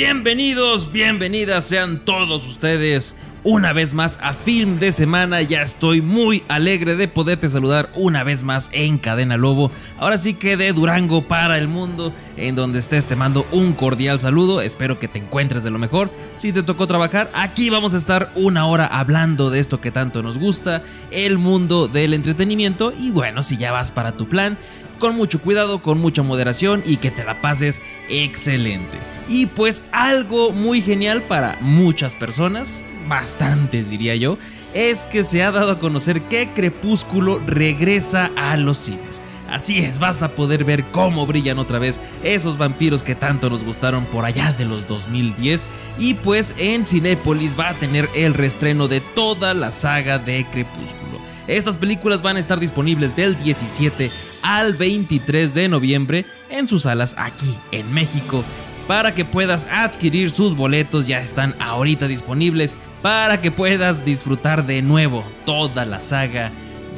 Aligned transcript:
Bienvenidos, 0.00 0.92
bienvenidas 0.92 1.64
sean 1.64 2.02
todos 2.02 2.48
ustedes 2.48 3.20
una 3.44 3.74
vez 3.74 3.92
más 3.92 4.18
a 4.22 4.32
Film 4.32 4.78
de 4.78 4.92
Semana. 4.92 5.42
Ya 5.42 5.60
estoy 5.60 6.00
muy 6.00 6.42
alegre 6.48 6.96
de 6.96 7.06
poderte 7.06 7.50
saludar 7.50 7.92
una 7.94 8.24
vez 8.24 8.42
más 8.42 8.70
en 8.72 8.96
Cadena 8.96 9.36
Lobo. 9.36 9.70
Ahora 9.98 10.16
sí 10.16 10.32
que 10.32 10.56
de 10.56 10.72
Durango 10.72 11.28
para 11.28 11.58
el 11.58 11.68
mundo, 11.68 12.14
en 12.38 12.54
donde 12.54 12.78
estés 12.78 13.04
te 13.04 13.14
mando 13.14 13.46
un 13.52 13.74
cordial 13.74 14.18
saludo. 14.18 14.62
Espero 14.62 14.98
que 14.98 15.06
te 15.06 15.18
encuentres 15.18 15.64
de 15.64 15.70
lo 15.70 15.78
mejor. 15.78 16.10
Si 16.34 16.50
te 16.50 16.62
tocó 16.62 16.86
trabajar, 16.86 17.30
aquí 17.34 17.68
vamos 17.68 17.92
a 17.92 17.98
estar 17.98 18.32
una 18.34 18.64
hora 18.64 18.86
hablando 18.86 19.50
de 19.50 19.60
esto 19.60 19.82
que 19.82 19.90
tanto 19.90 20.22
nos 20.22 20.38
gusta, 20.38 20.82
el 21.10 21.36
mundo 21.36 21.88
del 21.88 22.14
entretenimiento. 22.14 22.94
Y 22.98 23.10
bueno, 23.10 23.42
si 23.42 23.58
ya 23.58 23.70
vas 23.70 23.92
para 23.92 24.12
tu 24.12 24.26
plan, 24.30 24.56
con 25.00 25.16
mucho 25.16 25.40
cuidado, 25.40 25.82
con 25.82 25.98
mucha 25.98 26.22
moderación 26.22 26.84
y 26.86 26.98
que 26.98 27.10
te 27.10 27.24
la 27.24 27.40
pases 27.40 27.82
excelente. 28.08 28.96
Y 29.28 29.46
pues 29.46 29.88
algo 29.90 30.52
muy 30.52 30.80
genial 30.80 31.22
para 31.22 31.58
muchas 31.60 32.14
personas, 32.14 32.86
bastantes 33.08 33.90
diría 33.90 34.14
yo, 34.14 34.38
es 34.72 35.02
que 35.02 35.24
se 35.24 35.42
ha 35.42 35.50
dado 35.50 35.72
a 35.72 35.78
conocer 35.80 36.22
que 36.22 36.52
Crepúsculo 36.52 37.40
regresa 37.44 38.30
a 38.36 38.56
los 38.56 38.78
cines. 38.78 39.22
Así 39.50 39.80
es, 39.80 39.98
vas 39.98 40.22
a 40.22 40.36
poder 40.36 40.62
ver 40.62 40.84
cómo 40.92 41.26
brillan 41.26 41.58
otra 41.58 41.80
vez 41.80 42.00
esos 42.22 42.56
vampiros 42.56 43.02
que 43.02 43.16
tanto 43.16 43.50
nos 43.50 43.64
gustaron 43.64 44.04
por 44.04 44.24
allá 44.24 44.52
de 44.52 44.64
los 44.64 44.86
2010. 44.86 45.66
Y 45.98 46.14
pues 46.14 46.54
en 46.58 46.86
Cinépolis 46.86 47.58
va 47.58 47.70
a 47.70 47.74
tener 47.74 48.08
el 48.14 48.34
restreno 48.34 48.86
de 48.86 49.00
toda 49.00 49.52
la 49.54 49.72
saga 49.72 50.20
de 50.20 50.46
Crepúsculo. 50.46 51.18
Estas 51.50 51.76
películas 51.76 52.22
van 52.22 52.36
a 52.36 52.38
estar 52.38 52.60
disponibles 52.60 53.16
del 53.16 53.36
17 53.36 54.12
al 54.42 54.74
23 54.74 55.52
de 55.52 55.68
noviembre 55.68 56.24
en 56.48 56.68
sus 56.68 56.84
salas 56.84 57.16
aquí 57.18 57.58
en 57.72 57.92
México 57.92 58.44
para 58.86 59.14
que 59.14 59.24
puedas 59.24 59.66
adquirir 59.68 60.30
sus 60.30 60.54
boletos 60.54 61.08
ya 61.08 61.20
están 61.20 61.56
ahorita 61.58 62.06
disponibles 62.06 62.76
para 63.02 63.40
que 63.40 63.50
puedas 63.50 64.04
disfrutar 64.04 64.64
de 64.64 64.80
nuevo 64.82 65.24
toda 65.44 65.84
la 65.84 65.98
saga 65.98 66.52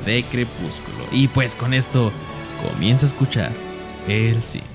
de 0.04 0.22
Crepúsculo. 0.24 1.06
Y 1.12 1.28
pues 1.28 1.54
con 1.54 1.72
esto 1.72 2.12
comienza 2.62 3.06
a 3.06 3.08
escuchar 3.08 3.52
el 4.06 4.42
cine. 4.42 4.71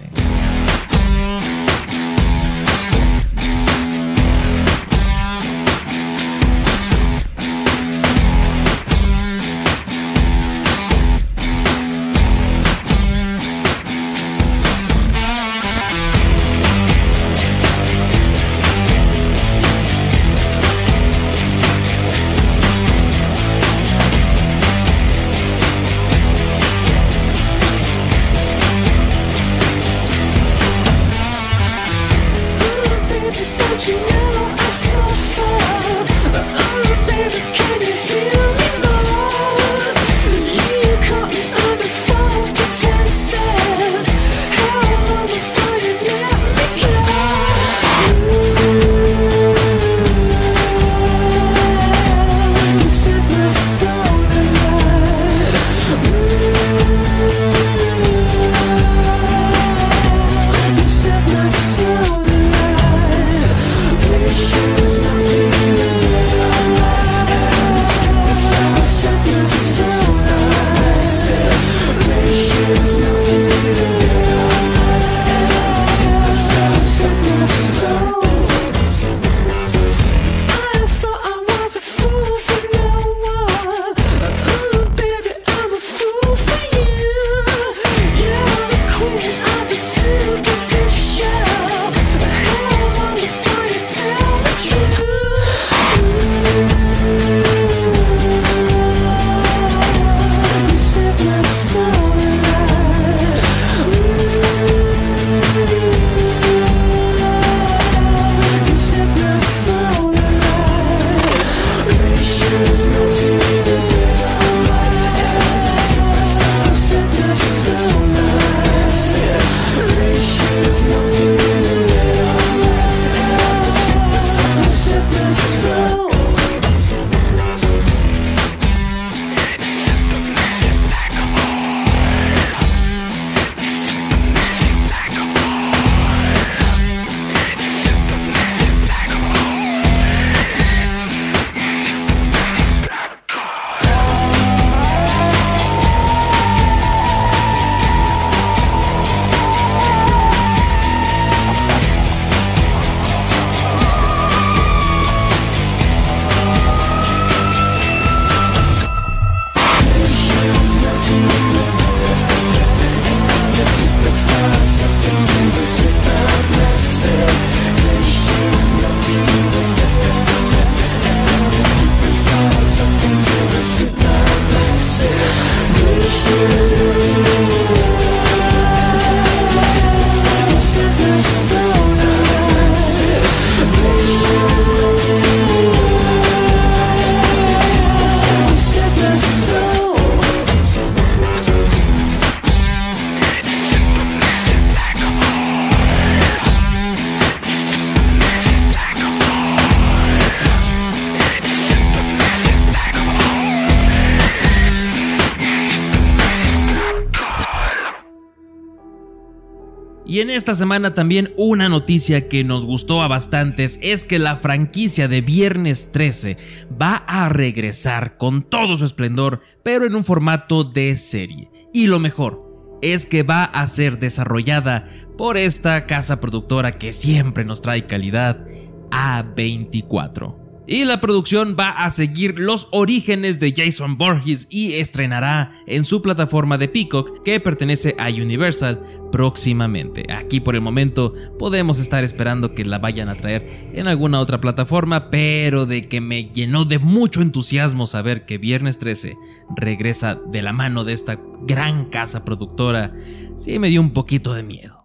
Y 210.17 210.21
en 210.21 210.31
esta 210.31 210.55
semana 210.55 210.95
también 210.95 211.31
una 211.37 211.69
noticia 211.69 212.27
que 212.27 212.43
nos 212.43 212.65
gustó 212.65 213.03
a 213.03 213.07
bastantes 213.07 213.77
es 213.83 214.03
que 214.03 214.17
la 214.17 214.35
franquicia 214.35 215.07
de 215.07 215.21
Viernes 215.21 215.91
13 215.91 216.37
va 216.81 216.95
a 216.95 217.29
regresar 217.29 218.17
con 218.17 218.41
todo 218.41 218.77
su 218.77 218.85
esplendor, 218.85 219.43
pero 219.61 219.85
en 219.85 219.93
un 219.93 220.03
formato 220.03 220.63
de 220.63 220.95
serie. 220.95 221.51
Y 221.71 221.85
lo 221.85 221.99
mejor 221.99 222.79
es 222.81 223.05
que 223.05 223.21
va 223.21 223.43
a 223.43 223.67
ser 223.67 223.99
desarrollada 223.99 224.89
por 225.19 225.37
esta 225.37 225.85
casa 225.85 226.19
productora 226.19 226.79
que 226.79 226.93
siempre 226.93 227.45
nos 227.45 227.61
trae 227.61 227.85
calidad, 227.85 228.43
A24. 228.89 230.46
Y 230.67 230.83
la 230.83 230.99
producción 230.99 231.55
va 231.57 231.69
a 231.69 231.91
seguir 231.91 232.39
los 232.39 232.67
orígenes 232.71 233.39
de 233.39 233.53
Jason 233.55 233.97
Borges 233.97 234.47
y 234.49 234.73
estrenará 234.73 235.53
en 235.65 235.85
su 235.85 236.01
plataforma 236.01 236.57
de 236.57 236.67
Peacock 236.67 237.23
que 237.23 237.39
pertenece 237.39 237.95
a 237.97 238.09
Universal 238.09 238.83
próximamente. 239.09 240.11
Aquí 240.11 240.41
por 240.41 240.55
el 240.55 240.61
momento 240.61 241.13
podemos 241.39 241.79
estar 241.79 242.03
esperando 242.03 242.53
que 242.53 242.65
la 242.65 242.79
vayan 242.79 243.07
a 243.07 243.15
traer 243.15 243.71
en 243.73 243.87
alguna 243.87 244.19
otra 244.19 244.41
plataforma, 244.41 245.09
pero 245.09 245.65
de 245.65 245.87
que 245.87 246.01
me 246.01 246.25
llenó 246.25 246.65
de 246.65 246.79
mucho 246.79 247.21
entusiasmo 247.21 247.85
saber 247.85 248.25
que 248.25 248.37
Viernes 248.37 248.77
13 248.77 249.17
regresa 249.55 250.15
de 250.15 250.41
la 250.41 250.51
mano 250.51 250.83
de 250.83 250.91
esta 250.91 251.17
gran 251.43 251.85
casa 251.85 252.25
productora, 252.25 252.93
sí 253.37 253.57
me 253.57 253.69
dio 253.69 253.79
un 253.79 253.91
poquito 253.91 254.33
de 254.33 254.43
miedo. 254.43 254.76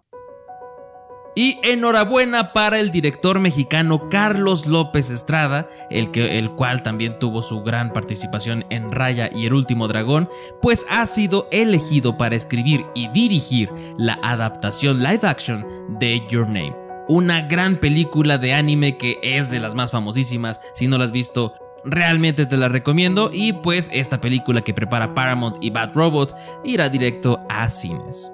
Y 1.35 1.59
enhorabuena 1.63 2.53
para 2.53 2.79
el 2.79 2.91
director 2.91 3.39
mexicano 3.39 4.07
Carlos 4.09 4.67
López 4.67 5.09
Estrada, 5.09 5.67
el, 5.89 6.11
que, 6.11 6.37
el 6.37 6.51
cual 6.51 6.83
también 6.83 7.17
tuvo 7.17 7.41
su 7.41 7.63
gran 7.63 7.91
participación 7.91 8.65
en 8.69 8.91
Raya 8.91 9.29
y 9.33 9.45
el 9.45 9.53
último 9.53 9.87
dragón, 9.87 10.29
pues 10.61 10.85
ha 10.89 11.05
sido 11.05 11.47
elegido 11.51 12.17
para 12.17 12.35
escribir 12.35 12.85
y 12.93 13.07
dirigir 13.09 13.71
la 13.97 14.19
adaptación 14.21 15.01
live 15.01 15.21
action 15.23 15.65
de 15.99 16.21
Your 16.29 16.47
Name. 16.47 16.75
Una 17.07 17.41
gran 17.41 17.77
película 17.77 18.37
de 18.37 18.53
anime 18.53 18.97
que 18.97 19.19
es 19.23 19.49
de 19.49 19.59
las 19.59 19.75
más 19.75 19.91
famosísimas, 19.91 20.61
si 20.73 20.87
no 20.87 20.97
la 20.97 21.05
has 21.05 21.11
visto 21.11 21.53
realmente 21.85 22.45
te 22.45 22.57
la 22.57 22.69
recomiendo 22.69 23.29
y 23.31 23.53
pues 23.53 23.89
esta 23.93 24.21
película 24.21 24.61
que 24.61 24.73
prepara 24.73 25.13
Paramount 25.13 25.57
y 25.61 25.69
Bad 25.69 25.93
Robot 25.93 26.35
irá 26.63 26.89
directo 26.89 27.45
a 27.49 27.69
cines. 27.69 28.32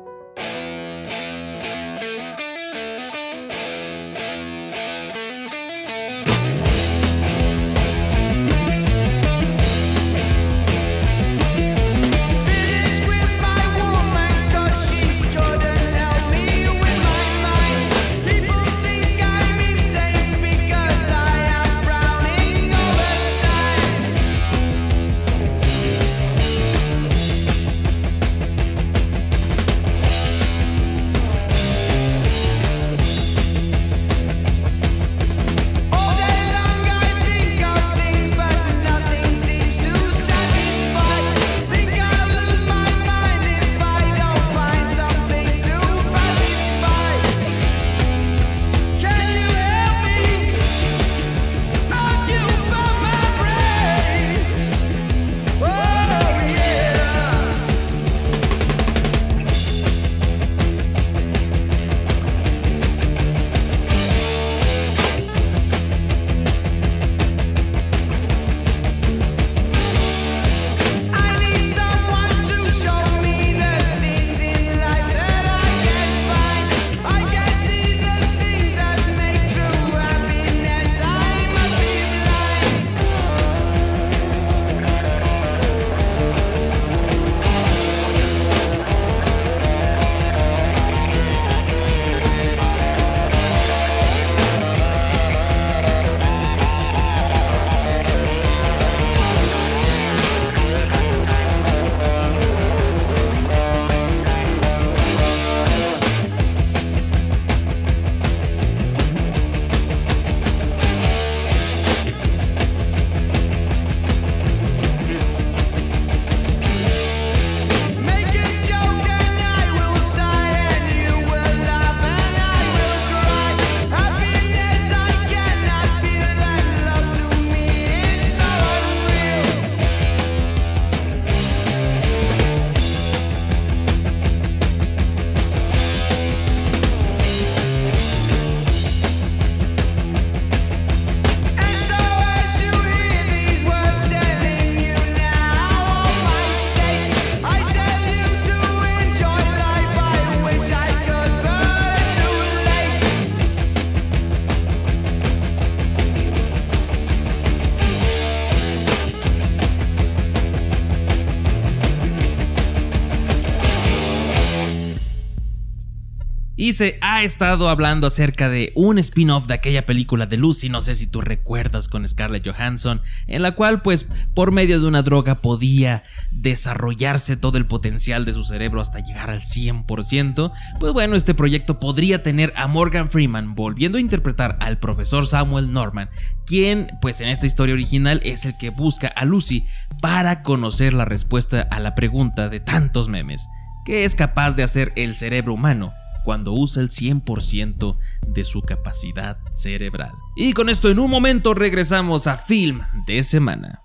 Se 166.71 166.99
ha 167.01 167.23
estado 167.23 167.67
hablando 167.67 168.07
acerca 168.07 168.47
de 168.47 168.71
un 168.75 168.99
spin-off 168.99 169.47
de 169.47 169.55
aquella 169.55 169.85
película 169.85 170.27
de 170.27 170.37
Lucy, 170.37 170.69
no 170.69 170.81
sé 170.81 170.93
si 170.93 171.07
tú 171.07 171.19
recuerdas 171.19 171.87
con 171.87 172.07
Scarlett 172.07 172.47
Johansson, 172.47 173.01
en 173.27 173.41
la 173.41 173.53
cual 173.53 173.81
pues 173.81 174.07
por 174.33 174.51
medio 174.51 174.79
de 174.79 174.87
una 174.87 175.01
droga 175.01 175.35
podía 175.35 176.03
desarrollarse 176.31 177.37
todo 177.37 177.57
el 177.57 177.65
potencial 177.65 178.23
de 178.23 178.33
su 178.33 178.43
cerebro 178.43 178.81
hasta 178.81 178.99
llegar 178.99 179.29
al 179.29 179.41
100%. 179.41 180.53
Pues 180.79 180.93
bueno, 180.93 181.15
este 181.15 181.33
proyecto 181.33 181.79
podría 181.79 182.23
tener 182.23 182.53
a 182.55 182.67
Morgan 182.67 183.09
Freeman 183.09 183.55
volviendo 183.55 183.97
a 183.97 184.01
interpretar 184.01 184.57
al 184.61 184.77
profesor 184.77 185.27
Samuel 185.27 185.71
Norman, 185.71 186.09
quien 186.45 186.91
pues 187.01 187.19
en 187.19 187.29
esta 187.29 187.47
historia 187.47 187.73
original 187.73 188.21
es 188.23 188.45
el 188.45 188.57
que 188.57 188.69
busca 188.69 189.07
a 189.07 189.25
Lucy 189.25 189.65
para 190.01 190.43
conocer 190.43 190.93
la 190.93 191.05
respuesta 191.05 191.67
a 191.71 191.79
la 191.79 191.95
pregunta 191.95 192.47
de 192.47 192.59
tantos 192.59 193.09
memes. 193.09 193.47
¿Qué 193.85 194.05
es 194.05 194.13
capaz 194.15 194.55
de 194.55 194.63
hacer 194.63 194.91
el 194.95 195.15
cerebro 195.15 195.55
humano 195.55 195.93
cuando 196.23 196.53
usa 196.53 196.81
el 196.83 196.89
100% 196.89 197.97
de 198.27 198.43
su 198.43 198.61
capacidad 198.61 199.37
cerebral. 199.51 200.13
Y 200.35 200.53
con 200.53 200.69
esto 200.69 200.89
en 200.89 200.99
un 200.99 201.09
momento 201.09 201.53
regresamos 201.53 202.27
a 202.27 202.37
Film 202.37 202.81
de 203.05 203.23
Semana. 203.23 203.83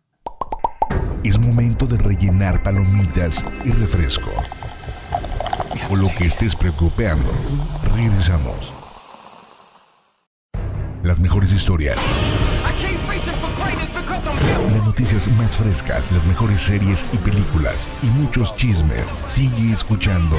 Es 1.23 1.39
momento 1.39 1.87
de 1.87 1.97
rellenar 1.97 2.63
palomitas 2.63 3.45
y 3.65 3.71
refresco. 3.71 4.31
O 5.91 5.97
lo 5.97 6.09
que 6.15 6.27
estés 6.27 6.55
preocupando, 6.55 7.33
regresamos. 7.95 8.73
Las 11.03 11.19
mejores 11.19 11.53
historias. 11.53 11.99
Las 14.73 14.87
noticias 14.87 15.29
más 15.29 15.57
frescas, 15.57 16.11
las 16.13 16.25
mejores 16.27 16.61
series 16.61 17.05
y 17.13 17.17
películas 17.19 17.77
y 18.03 18.07
muchos 18.07 18.55
chismes. 18.57 19.05
Sigue 19.27 19.73
escuchando 19.73 20.37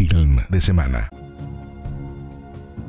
Film 0.00 0.38
de 0.48 0.62
semana. 0.62 1.10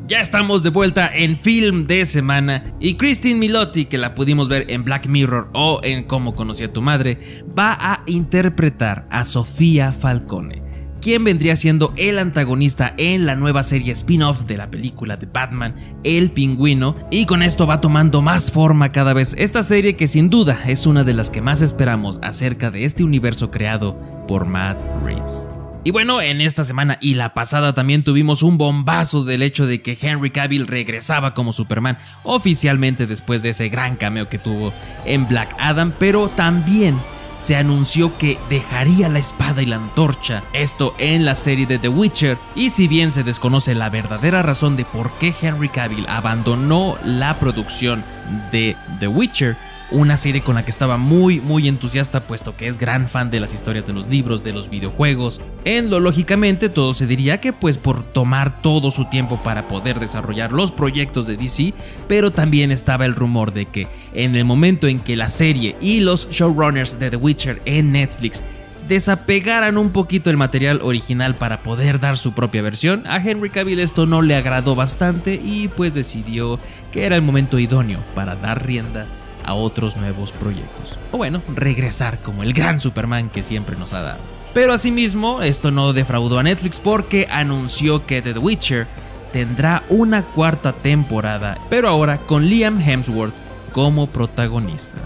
Ya 0.08 0.22
estamos 0.22 0.64
de 0.64 0.70
vuelta 0.70 1.12
en 1.14 1.36
film 1.36 1.86
de 1.86 2.06
semana 2.06 2.64
y 2.80 2.94
Christine 2.94 3.38
Milotti, 3.38 3.84
que 3.84 3.98
la 3.98 4.16
pudimos 4.16 4.48
ver 4.48 4.68
en 4.70 4.86
Black 4.86 5.08
Mirror 5.08 5.50
o 5.52 5.82
en 5.84 6.06
Cómo 6.06 6.34
conocí 6.34 6.64
a 6.64 6.72
tu 6.72 6.82
madre, 6.82 7.44
va 7.58 7.74
a 7.74 8.04
interpretar 8.06 9.08
a 9.10 9.26
Sofía 9.26 9.92
Falcone 9.92 10.64
quien 11.02 11.24
vendría 11.24 11.56
siendo 11.56 11.94
el 11.98 12.18
antagonista 12.20 12.94
en 12.98 13.26
la 13.26 13.36
nueva 13.36 13.64
serie 13.64 13.92
spin-off 13.92 14.44
de 14.44 14.56
la 14.56 14.70
película 14.70 15.18
de 15.18 15.26
Batman, 15.26 15.76
El 16.04 16.30
Pingüino, 16.30 16.96
y 17.10 17.26
con 17.26 17.42
esto 17.42 17.66
va 17.66 17.82
tomando 17.82 18.22
más 18.22 18.52
forma 18.52 18.92
cada 18.92 19.14
vez 19.14 19.34
esta 19.40 19.64
serie 19.64 19.96
que 19.96 20.08
sin 20.08 20.30
duda 20.30 20.62
es 20.68 20.86
una 20.86 21.04
de 21.04 21.16
las 21.16 21.32
que 21.32 21.42
más 21.42 21.64
esperamos 21.64 22.20
acerca 22.22 22.70
de 22.70 22.86
este 22.86 23.04
universo 23.04 23.50
creado 23.50 24.00
por 24.28 24.46
Matt 24.46 24.80
Reeves. 25.04 25.50
Y 25.84 25.90
bueno, 25.90 26.22
en 26.22 26.42
esta 26.42 26.64
semana 26.64 27.00
y 27.02 27.16
la 27.16 27.34
pasada 27.34 27.74
también 27.74 28.04
tuvimos 28.04 28.44
un 28.44 28.60
bombazo 28.60 29.24
del 29.24 29.42
hecho 29.42 29.66
de 29.66 29.82
que 29.82 29.98
Henry 30.00 30.30
Cavill 30.30 30.68
regresaba 30.68 31.34
como 31.34 31.54
Superman 31.54 31.98
oficialmente 32.24 33.08
después 33.08 33.42
de 33.42 33.50
ese 33.50 33.70
gran 33.70 33.96
cameo 33.96 34.30
que 34.30 34.38
tuvo 34.38 34.74
en 35.06 35.28
Black 35.28 35.56
Adam, 35.58 35.92
pero 35.98 36.30
también 36.30 37.00
se 37.40 37.56
anunció 37.56 38.16
que 38.20 38.38
dejaría 38.48 39.10
la 39.10 39.18
espada 39.18 39.64
y 39.64 39.66
la 39.66 39.78
antorcha, 39.78 40.44
esto 40.54 40.94
en 41.00 41.26
la 41.26 41.36
serie 41.36 41.66
de 41.66 41.80
The 41.80 41.90
Witcher, 41.90 42.38
y 42.54 42.70
si 42.70 42.88
bien 42.88 43.12
se 43.12 43.24
desconoce 43.24 43.74
la 43.74 43.90
verdadera 43.90 44.44
razón 44.44 44.78
de 44.78 44.86
por 44.86 45.12
qué 45.18 45.34
Henry 45.42 45.70
Cavill 45.70 46.06
abandonó 46.08 47.00
la 47.04 47.40
producción 47.40 48.04
de 48.52 48.78
The 49.00 49.08
Witcher, 49.08 49.58
una 49.92 50.18
serie 50.18 50.42
con 50.42 50.56
la 50.56 50.66
que 50.66 50.72
estaba 50.72 50.98
muy 50.98 51.40
muy 51.42 51.68
entusiasta 51.68 52.24
puesto 52.24 52.56
que 52.56 52.68
es 52.68 52.78
gran 52.78 53.08
fan 53.08 53.30
de 53.30 53.40
las 53.40 53.54
historias 53.54 53.86
de 53.86 53.94
los 53.94 54.08
libros, 54.08 54.44
de 54.44 54.54
los 54.54 54.70
videojuegos. 54.70 55.42
En 55.66 55.90
lo 55.90 56.00
lógicamente 56.00 56.70
todo 56.70 56.94
se 56.94 57.08
diría 57.08 57.40
que 57.42 57.54
pues 57.54 57.78
por 57.78 58.04
tomar 58.04 58.62
todo 58.62 58.92
su 58.92 59.06
tiempo 59.06 59.42
para 59.44 59.68
poder 59.68 60.00
desarrollar 60.00 60.52
los 60.52 60.72
proyectos 60.72 61.28
de 61.28 61.38
DC, 61.38 61.74
pero 62.08 62.32
también 62.32 62.72
estaba 62.72 63.06
el 63.06 63.16
rumor 63.16 63.54
de 63.54 63.66
que 63.66 63.88
en 64.14 64.36
el 64.36 64.46
momento 64.46 64.88
en 64.88 65.00
que 65.00 65.16
la 65.16 65.30
serie 65.30 65.76
y 65.82 66.00
los 66.00 66.30
showrunners 66.30 67.00
de 67.00 67.10
The 67.10 67.18
Witcher 67.18 67.62
en 67.66 67.92
Netflix 67.92 68.44
desapegaran 68.88 69.78
un 69.78 69.92
poquito 69.92 70.30
el 70.30 70.38
material 70.38 70.82
original 70.84 71.36
para 71.36 71.64
poder 71.64 72.00
dar 72.00 72.18
su 72.18 72.34
propia 72.34 72.62
versión, 72.62 73.04
a 73.08 73.18
Henry 73.18 73.50
Cavill 73.50 73.80
esto 73.80 74.06
no 74.06 74.22
le 74.22 74.36
agradó 74.36 74.76
bastante 74.76 75.36
y 75.36 75.70
pues 75.70 75.94
decidió 75.94 76.60
que 76.92 77.06
era 77.06 77.16
el 77.16 77.22
momento 77.22 77.60
idóneo 77.60 78.00
para 78.16 78.36
dar 78.36 78.66
rienda 78.66 79.06
a 79.46 79.54
otros 79.54 79.98
nuevos 79.98 80.32
proyectos. 80.32 80.98
O 81.12 81.18
bueno, 81.18 81.42
regresar 81.56 82.20
como 82.20 82.44
el 82.44 82.54
gran 82.54 82.80
Superman 82.80 83.30
que 83.30 83.44
siempre 83.44 83.76
nos 83.76 83.94
ha 83.94 84.02
dado. 84.02 84.20
Pero 84.54 84.74
asimismo, 84.74 85.42
esto 85.42 85.72
no 85.72 85.94
defraudó 85.94 86.40
a 86.40 86.44
Netflix 86.44 86.80
porque 86.80 87.28
anunció 87.32 88.06
que 88.06 88.22
The 88.22 88.38
Witcher 88.38 88.86
tendrá 89.32 89.84
una 89.90 90.24
cuarta 90.24 90.74
temporada, 90.74 91.58
pero 91.70 91.88
ahora 91.88 92.18
con 92.18 92.46
Liam 92.46 92.82
Hemsworth 92.82 93.34
como 93.72 94.08
protagonista. 94.08 95.00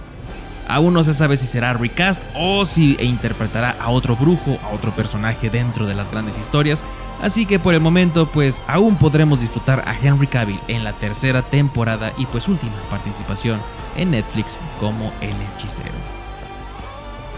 Aún 0.68 0.96
no 0.96 1.04
se 1.04 1.14
sabe 1.14 1.38
si 1.38 1.46
será 1.46 1.74
recast 1.74 2.24
o 2.34 2.66
si 2.66 2.98
interpretará 3.00 3.76
a 3.80 3.92
otro 3.92 4.16
brujo, 4.16 4.58
a 4.64 4.70
otro 4.70 4.96
personaje 4.96 5.52
dentro 5.52 5.86
de 5.86 5.94
las 5.94 6.10
grandes 6.10 6.40
historias, 6.40 6.84
así 7.22 7.46
que 7.46 7.60
por 7.60 7.76
el 7.76 7.82
momento 7.82 8.32
pues 8.32 8.64
aún 8.66 8.98
podremos 8.98 9.42
disfrutar 9.42 9.84
a 9.86 9.96
Henry 9.96 10.26
Cavill 10.26 10.60
en 10.68 10.84
la 10.84 10.94
tercera 10.94 11.44
temporada 11.44 12.14
y 12.18 12.26
pues 12.26 12.48
última 12.48 12.74
participación 12.90 13.62
en 13.96 14.12
Netflix 14.12 14.60
como 14.80 15.12
El 15.22 15.36
Hechicero. 15.42 16.16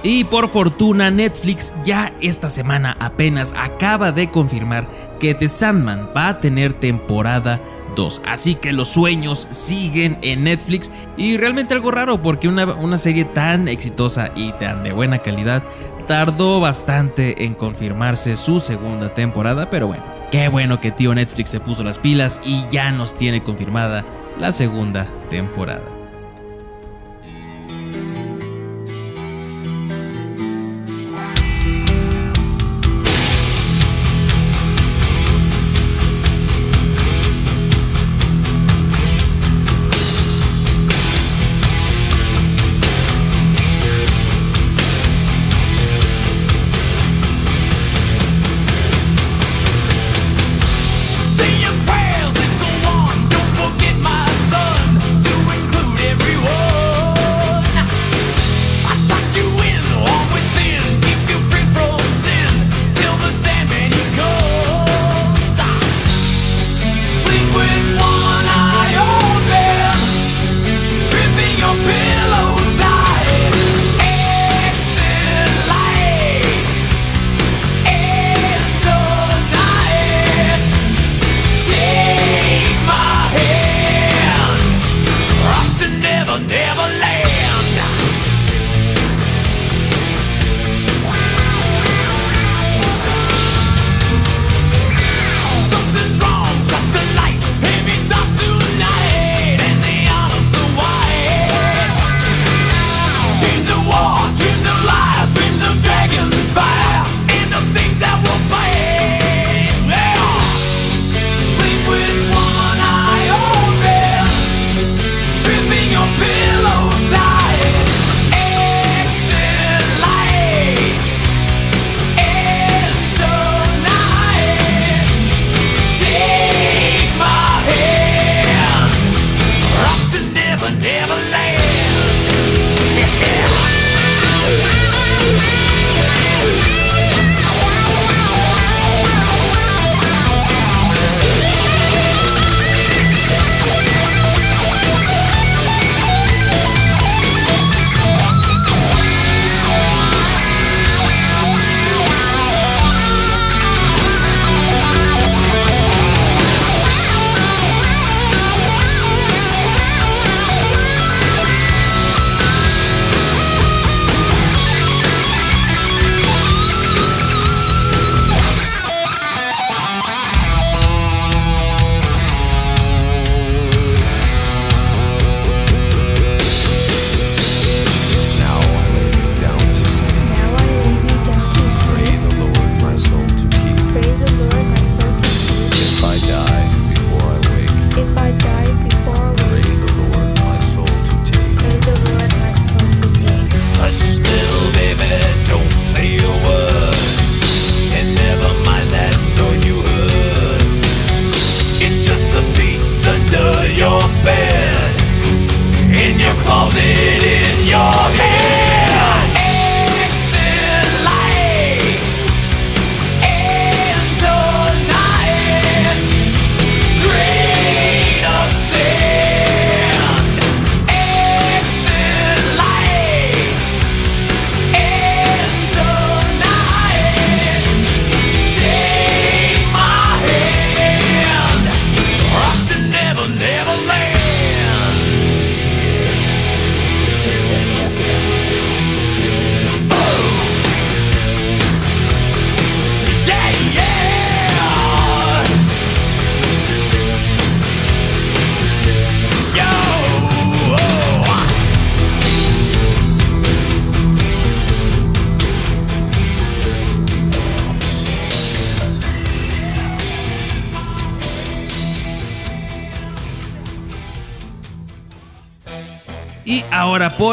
Y 0.03 0.23
por 0.25 0.47
fortuna 0.49 1.09
Netflix 1.09 1.77
ya 1.83 2.13
esta 2.21 2.49
semana 2.49 2.95
apenas 2.99 3.53
acaba 3.57 4.11
de 4.11 4.29
confirmar 4.29 4.87
que 5.19 5.33
The 5.33 5.49
Sandman 5.49 6.09
va 6.15 6.29
a 6.29 6.39
tener 6.39 6.73
temporada 6.73 7.59
2. 7.95 8.21
Así 8.25 8.55
que 8.55 8.73
los 8.73 8.89
sueños 8.89 9.47
siguen 9.49 10.19
en 10.21 10.43
Netflix 10.43 10.91
y 11.17 11.37
realmente 11.37 11.73
algo 11.73 11.91
raro 11.91 12.21
porque 12.21 12.47
una, 12.47 12.65
una 12.75 12.97
serie 12.97 13.25
tan 13.25 13.67
exitosa 13.67 14.31
y 14.35 14.51
tan 14.53 14.83
de 14.83 14.93
buena 14.93 15.19
calidad 15.19 15.63
tardó 16.07 16.59
bastante 16.59 17.43
en 17.43 17.53
confirmarse 17.53 18.37
su 18.37 18.59
segunda 18.59 19.13
temporada, 19.13 19.69
pero 19.69 19.87
bueno, 19.87 20.03
qué 20.31 20.47
bueno 20.47 20.79
que 20.79 20.91
tío 20.91 21.13
Netflix 21.13 21.49
se 21.49 21.59
puso 21.59 21.83
las 21.83 21.97
pilas 21.97 22.41
y 22.45 22.65
ya 22.69 22.91
nos 22.91 23.17
tiene 23.17 23.43
confirmada 23.43 24.05
la 24.39 24.51
segunda 24.51 25.07
temporada. 25.29 25.96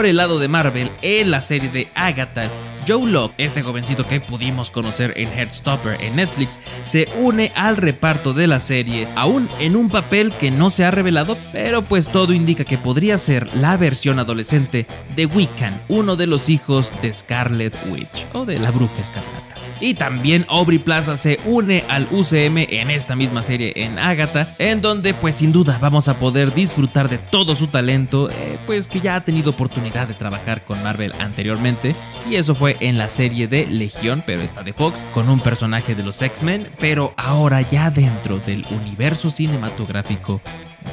El 0.06 0.16
lado 0.16 0.38
de 0.38 0.48
Marvel, 0.48 0.92
en 1.02 1.30
la 1.30 1.40
serie 1.40 1.68
de 1.68 1.90
Agatha, 1.94 2.50
Joe 2.86 3.10
Locke, 3.10 3.34
este 3.38 3.62
jovencito 3.62 4.06
que 4.06 4.20
pudimos 4.20 4.70
conocer 4.70 5.14
en 5.16 5.28
Heartstopper 5.28 6.00
en 6.02 6.16
Netflix, 6.16 6.60
se 6.82 7.08
une 7.18 7.52
al 7.54 7.76
reparto 7.76 8.34
de 8.34 8.46
la 8.46 8.60
serie, 8.60 9.08
aún 9.16 9.48
en 9.58 9.76
un 9.76 9.88
papel 9.88 10.32
que 10.32 10.50
no 10.50 10.70
se 10.70 10.84
ha 10.84 10.90
revelado, 10.90 11.38
pero 11.52 11.82
pues 11.82 12.08
todo 12.08 12.32
indica 12.32 12.64
que 12.64 12.78
podría 12.78 13.16
ser 13.18 13.54
la 13.56 13.76
versión 13.76 14.18
adolescente 14.18 14.86
de 15.16 15.26
Wiccan, 15.26 15.82
uno 15.88 16.16
de 16.16 16.26
los 16.26 16.48
hijos 16.50 16.92
de 17.00 17.12
Scarlet 17.12 17.74
Witch 17.88 18.26
o 18.32 18.44
de 18.44 18.58
la 18.58 18.70
bruja 18.70 19.00
escarlata. 19.00 19.53
Y 19.84 19.92
también 19.92 20.46
Aubrey 20.48 20.78
Plaza 20.78 21.14
se 21.14 21.38
une 21.44 21.84
al 21.90 22.08
UCM 22.10 22.56
en 22.70 22.90
esta 22.90 23.14
misma 23.14 23.42
serie 23.42 23.74
en 23.76 23.98
Agatha, 23.98 24.48
en 24.58 24.80
donde 24.80 25.12
pues 25.12 25.34
sin 25.34 25.52
duda 25.52 25.78
vamos 25.78 26.08
a 26.08 26.18
poder 26.18 26.54
disfrutar 26.54 27.10
de 27.10 27.18
todo 27.18 27.54
su 27.54 27.66
talento, 27.66 28.30
eh, 28.30 28.58
pues 28.64 28.88
que 28.88 29.02
ya 29.02 29.16
ha 29.16 29.24
tenido 29.24 29.50
oportunidad 29.50 30.08
de 30.08 30.14
trabajar 30.14 30.64
con 30.64 30.82
Marvel 30.82 31.12
anteriormente, 31.18 31.94
y 32.30 32.36
eso 32.36 32.54
fue 32.54 32.78
en 32.80 32.96
la 32.96 33.10
serie 33.10 33.46
de 33.46 33.66
Legión, 33.66 34.24
pero 34.26 34.40
esta 34.40 34.62
de 34.62 34.72
Fox, 34.72 35.04
con 35.12 35.28
un 35.28 35.40
personaje 35.40 35.94
de 35.94 36.02
los 36.02 36.22
X-Men, 36.22 36.70
pero 36.78 37.12
ahora 37.18 37.60
ya 37.60 37.90
dentro 37.90 38.38
del 38.38 38.64
universo 38.70 39.30
cinematográfico 39.30 40.40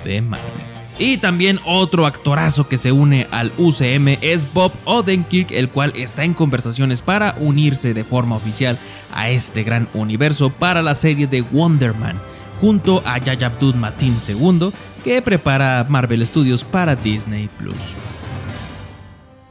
de 0.03 0.21
Marvel. 0.21 0.80
Y 1.01 1.17
también 1.17 1.59
otro 1.65 2.05
actorazo 2.05 2.67
que 2.67 2.77
se 2.77 2.91
une 2.91 3.25
al 3.31 3.51
UCM 3.57 4.19
es 4.21 4.53
Bob 4.53 4.71
Odenkirk, 4.85 5.51
el 5.51 5.67
cual 5.67 5.93
está 5.95 6.25
en 6.25 6.35
conversaciones 6.35 7.01
para 7.01 7.35
unirse 7.39 7.95
de 7.95 8.03
forma 8.03 8.35
oficial 8.35 8.77
a 9.11 9.27
este 9.31 9.63
gran 9.63 9.89
universo 9.95 10.51
para 10.51 10.83
la 10.83 10.93
serie 10.93 11.25
de 11.25 11.41
Wonder 11.41 11.95
Man, 11.95 12.21
junto 12.61 13.01
a 13.03 13.17
Yaya 13.17 13.47
Abdul 13.47 13.77
Mateen 13.77 14.15
II, 14.27 14.69
que 15.03 15.23
prepara 15.23 15.87
Marvel 15.89 16.23
Studios 16.23 16.63
para 16.63 16.95
Disney 16.95 17.49
Plus. 17.57 17.95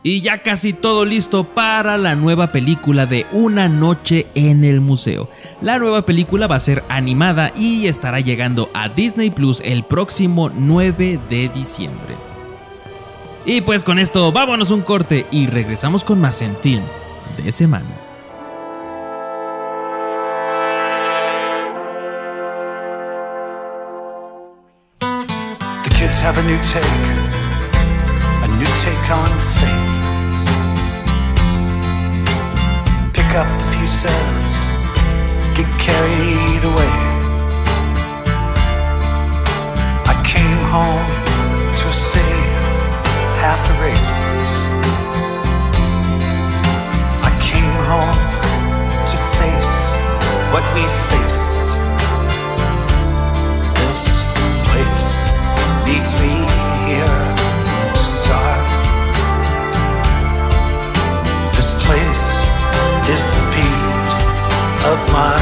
Y 0.02 0.22
ya 0.22 0.42
casi 0.42 0.72
todo 0.72 1.04
listo 1.04 1.44
para 1.44 1.98
la 1.98 2.16
nueva 2.16 2.52
película 2.52 3.04
de 3.04 3.26
Una 3.32 3.68
noche 3.68 4.26
en 4.34 4.64
el 4.64 4.80
museo. 4.80 5.28
La 5.60 5.78
nueva 5.78 6.06
película 6.06 6.46
va 6.46 6.56
a 6.56 6.60
ser 6.60 6.82
animada 6.88 7.52
y 7.54 7.86
estará 7.86 8.20
llegando 8.20 8.70
a 8.72 8.88
Disney 8.88 9.30
Plus 9.30 9.60
el 9.62 9.84
próximo 9.84 10.48
9 10.48 11.20
de 11.28 11.48
diciembre. 11.50 12.16
Y 13.44 13.60
pues 13.60 13.82
con 13.82 13.98
esto 13.98 14.32
vámonos 14.32 14.70
un 14.70 14.82
corte 14.82 15.26
y 15.30 15.46
regresamos 15.46 16.02
con 16.02 16.20
más 16.20 16.40
en 16.40 16.56
film 16.56 16.84
de 17.36 17.52
semana. 17.52 17.86
Pick 33.30 33.38
up 33.38 33.74
pieces, 33.78 34.52
get 35.54 35.70
carried 35.78 36.64
away. 36.64 36.94
I 40.04 40.20
came 40.26 40.62
home 40.74 41.06
to 41.78 41.84
a 41.86 41.92
city 41.92 42.42
half 43.38 43.62
erased. 43.78 44.44
I 47.22 47.30
came 47.40 47.76
home 47.86 48.20
to 49.10 49.16
face 49.38 49.76
what 50.52 50.64
we 50.74 50.82
of 64.90 65.12
my 65.12 65.39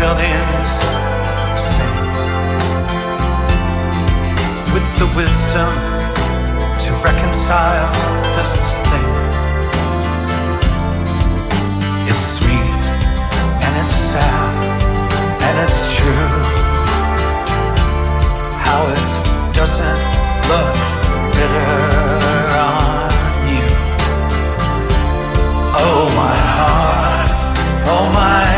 buildings 0.00 0.72
sing. 1.60 1.96
With 4.72 4.88
the 5.00 5.08
wisdom 5.14 5.72
to 6.82 6.90
reconcile 7.04 7.92
this 8.36 8.54
thing. 8.88 9.12
It's 12.08 12.26
sweet 12.38 12.82
and 13.64 13.72
it's 13.82 13.98
sad 14.12 14.54
and 15.46 15.54
it's 15.64 15.82
true 15.96 16.32
how 18.66 18.80
it 18.96 19.04
doesn't 19.52 20.02
look 20.50 20.76
bitter 21.36 21.76
on 22.72 23.10
you. 23.52 23.68
Oh 25.86 26.02
my 26.22 26.36
heart, 26.56 27.30
oh 27.94 28.06
my 28.14 28.49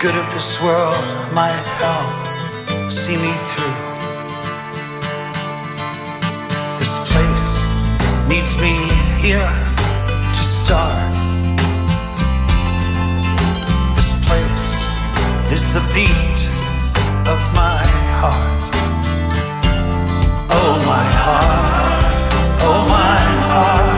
good 0.00 0.14
of 0.14 0.32
this 0.32 0.62
world 0.62 0.94
might 1.32 1.64
help 1.82 2.92
see 2.92 3.16
me 3.16 3.32
through. 3.50 3.78
This 6.78 7.00
place 7.10 7.48
needs 8.28 8.56
me 8.62 8.74
here 9.18 9.50
to 10.36 10.42
start. 10.56 11.02
This 13.96 14.12
place 14.26 14.68
is 15.50 15.64
the 15.74 15.82
beat 15.92 16.38
of 17.26 17.40
my 17.58 17.82
heart. 18.20 18.70
Oh, 20.48 20.74
my 20.86 21.06
heart. 21.24 21.88
Oh 22.60 22.82
my 22.88 23.18
heart, 23.50 23.97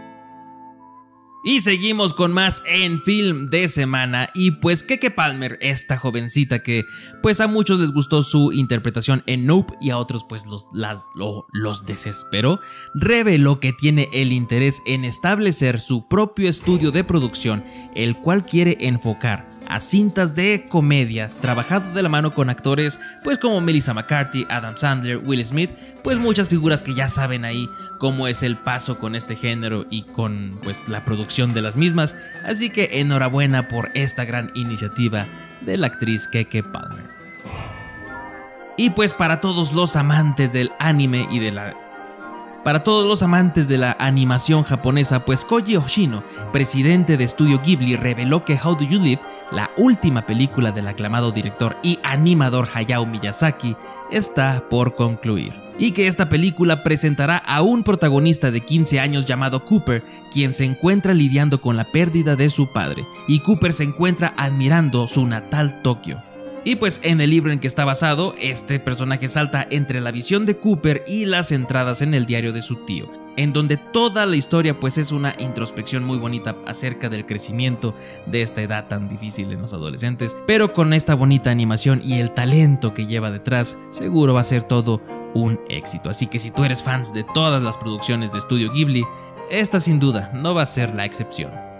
Y 1.43 1.61
seguimos 1.61 2.13
con 2.13 2.31
más 2.33 2.61
en 2.67 3.01
film 3.01 3.49
de 3.49 3.67
semana. 3.67 4.29
Y 4.35 4.51
pues 4.51 4.83
Keke 4.83 5.09
Palmer, 5.09 5.57
esta 5.61 5.97
jovencita 5.97 6.61
que 6.61 6.85
pues 7.23 7.41
a 7.41 7.47
muchos 7.47 7.79
les 7.79 7.91
gustó 7.93 8.21
su 8.21 8.51
interpretación 8.51 9.23
en 9.25 9.45
Nope 9.45 9.75
y 9.81 9.89
a 9.89 9.97
otros 9.97 10.23
pues 10.27 10.45
los, 10.45 10.67
las, 10.71 11.09
lo- 11.15 11.47
los 11.51 11.85
desesperó, 11.85 12.59
reveló 12.93 13.59
que 13.59 13.73
tiene 13.73 14.07
el 14.13 14.31
interés 14.31 14.81
en 14.85 15.03
establecer 15.03 15.81
su 15.81 16.07
propio 16.07 16.47
estudio 16.47 16.91
de 16.91 17.03
producción, 17.03 17.63
el 17.95 18.15
cual 18.17 18.45
quiere 18.45 18.77
enfocar 18.81 19.49
a 19.71 19.79
cintas 19.79 20.35
de 20.35 20.65
comedia, 20.67 21.31
trabajado 21.39 21.93
de 21.93 22.03
la 22.03 22.09
mano 22.09 22.33
con 22.33 22.49
actores 22.49 22.99
pues 23.23 23.37
como 23.37 23.61
Melissa 23.61 23.93
McCarthy, 23.93 24.45
Adam 24.49 24.75
Sandler, 24.75 25.17
Will 25.17 25.43
Smith, 25.45 25.71
pues 26.03 26.19
muchas 26.19 26.49
figuras 26.49 26.83
que 26.83 26.93
ya 26.93 27.07
saben 27.07 27.45
ahí 27.45 27.69
cómo 27.97 28.27
es 28.27 28.43
el 28.43 28.57
paso 28.57 28.99
con 28.99 29.15
este 29.15 29.37
género 29.37 29.85
y 29.89 30.03
con 30.03 30.59
pues 30.61 30.89
la 30.89 31.05
producción 31.05 31.53
de 31.53 31.61
las 31.61 31.77
mismas, 31.77 32.17
así 32.45 32.69
que 32.69 32.99
enhorabuena 32.99 33.69
por 33.69 33.91
esta 33.93 34.25
gran 34.25 34.51
iniciativa 34.55 35.25
de 35.61 35.77
la 35.77 35.87
actriz 35.87 36.27
Keke 36.27 36.63
Palmer. 36.63 37.09
Y 38.75 38.89
pues 38.89 39.13
para 39.13 39.39
todos 39.39 39.71
los 39.71 39.95
amantes 39.95 40.51
del 40.51 40.71
anime 40.79 41.29
y 41.31 41.39
de 41.39 41.53
la 41.53 41.75
para 42.63 42.83
todos 42.83 43.07
los 43.07 43.23
amantes 43.23 43.67
de 43.67 43.79
la 43.79 43.95
animación 43.99 44.63
japonesa, 44.63 45.25
pues 45.25 45.45
Koji 45.45 45.77
Hoshino, 45.77 46.23
presidente 46.53 47.17
de 47.17 47.23
Estudio 47.23 47.59
Ghibli, 47.63 47.95
reveló 47.95 48.45
que 48.45 48.59
How 48.61 48.75
Do 48.75 48.83
You 48.83 48.99
Live, 48.99 49.21
la 49.51 49.71
última 49.77 50.25
película 50.25 50.71
del 50.71 50.87
aclamado 50.87 51.31
director 51.31 51.77
y 51.83 51.99
animador 52.03 52.67
Hayao 52.73 53.05
Miyazaki, 53.05 53.75
está 54.11 54.67
por 54.69 54.95
concluir. 54.95 55.53
Y 55.77 55.91
que 55.91 56.07
esta 56.07 56.29
película 56.29 56.83
presentará 56.83 57.37
a 57.37 57.61
un 57.61 57.83
protagonista 57.83 58.51
de 58.51 58.61
15 58.61 58.99
años 58.99 59.25
llamado 59.25 59.65
Cooper, 59.65 60.03
quien 60.31 60.53
se 60.53 60.65
encuentra 60.65 61.13
lidiando 61.13 61.59
con 61.59 61.75
la 61.75 61.85
pérdida 61.85 62.35
de 62.35 62.49
su 62.49 62.71
padre, 62.71 63.05
y 63.27 63.39
Cooper 63.39 63.73
se 63.73 63.83
encuentra 63.83 64.33
admirando 64.37 65.07
su 65.07 65.25
natal 65.25 65.81
Tokio. 65.81 66.21
Y 66.63 66.75
pues 66.75 67.01
en 67.03 67.19
el 67.21 67.31
libro 67.31 67.51
en 67.51 67.59
que 67.59 67.65
está 67.65 67.85
basado, 67.85 68.35
este 68.37 68.79
personaje 68.79 69.27
salta 69.27 69.65
entre 69.71 69.99
la 69.99 70.11
visión 70.11 70.45
de 70.45 70.57
Cooper 70.57 71.03
y 71.07 71.25
las 71.25 71.51
entradas 71.51 72.03
en 72.03 72.13
el 72.13 72.27
diario 72.27 72.53
de 72.53 72.61
su 72.61 72.85
tío, 72.85 73.09
en 73.37 73.53
donde 73.53 73.77
toda 73.77 74.25
la 74.25 74.35
historia 74.35 74.79
pues 74.79 74.97
es 74.97 75.11
una 75.11 75.35
introspección 75.39 76.03
muy 76.03 76.17
bonita 76.17 76.55
acerca 76.65 77.09
del 77.09 77.25
crecimiento 77.25 77.93
de 78.25 78.41
esta 78.41 78.61
edad 78.61 78.87
tan 78.87 79.07
difícil 79.07 79.51
en 79.51 79.61
los 79.61 79.73
adolescentes, 79.73 80.37
pero 80.47 80.73
con 80.73 80.93
esta 80.93 81.15
bonita 81.15 81.51
animación 81.51 82.01
y 82.03 82.19
el 82.19 82.31
talento 82.31 82.93
que 82.93 83.07
lleva 83.07 83.31
detrás, 83.31 83.77
seguro 83.89 84.33
va 84.33 84.41
a 84.41 84.45
ser 84.45 84.63
todo 84.63 85.01
un 85.33 85.59
éxito. 85.69 86.09
Así 86.09 86.27
que 86.27 86.39
si 86.39 86.51
tú 86.51 86.63
eres 86.63 86.83
fans 86.83 87.13
de 87.13 87.23
todas 87.33 87.63
las 87.63 87.77
producciones 87.77 88.31
de 88.31 88.39
Estudio 88.39 88.71
Ghibli, 88.71 89.05
esta 89.49 89.79
sin 89.79 89.99
duda 89.99 90.31
no 90.41 90.53
va 90.53 90.63
a 90.63 90.65
ser 90.67 90.93
la 90.93 91.05
excepción. 91.05 91.70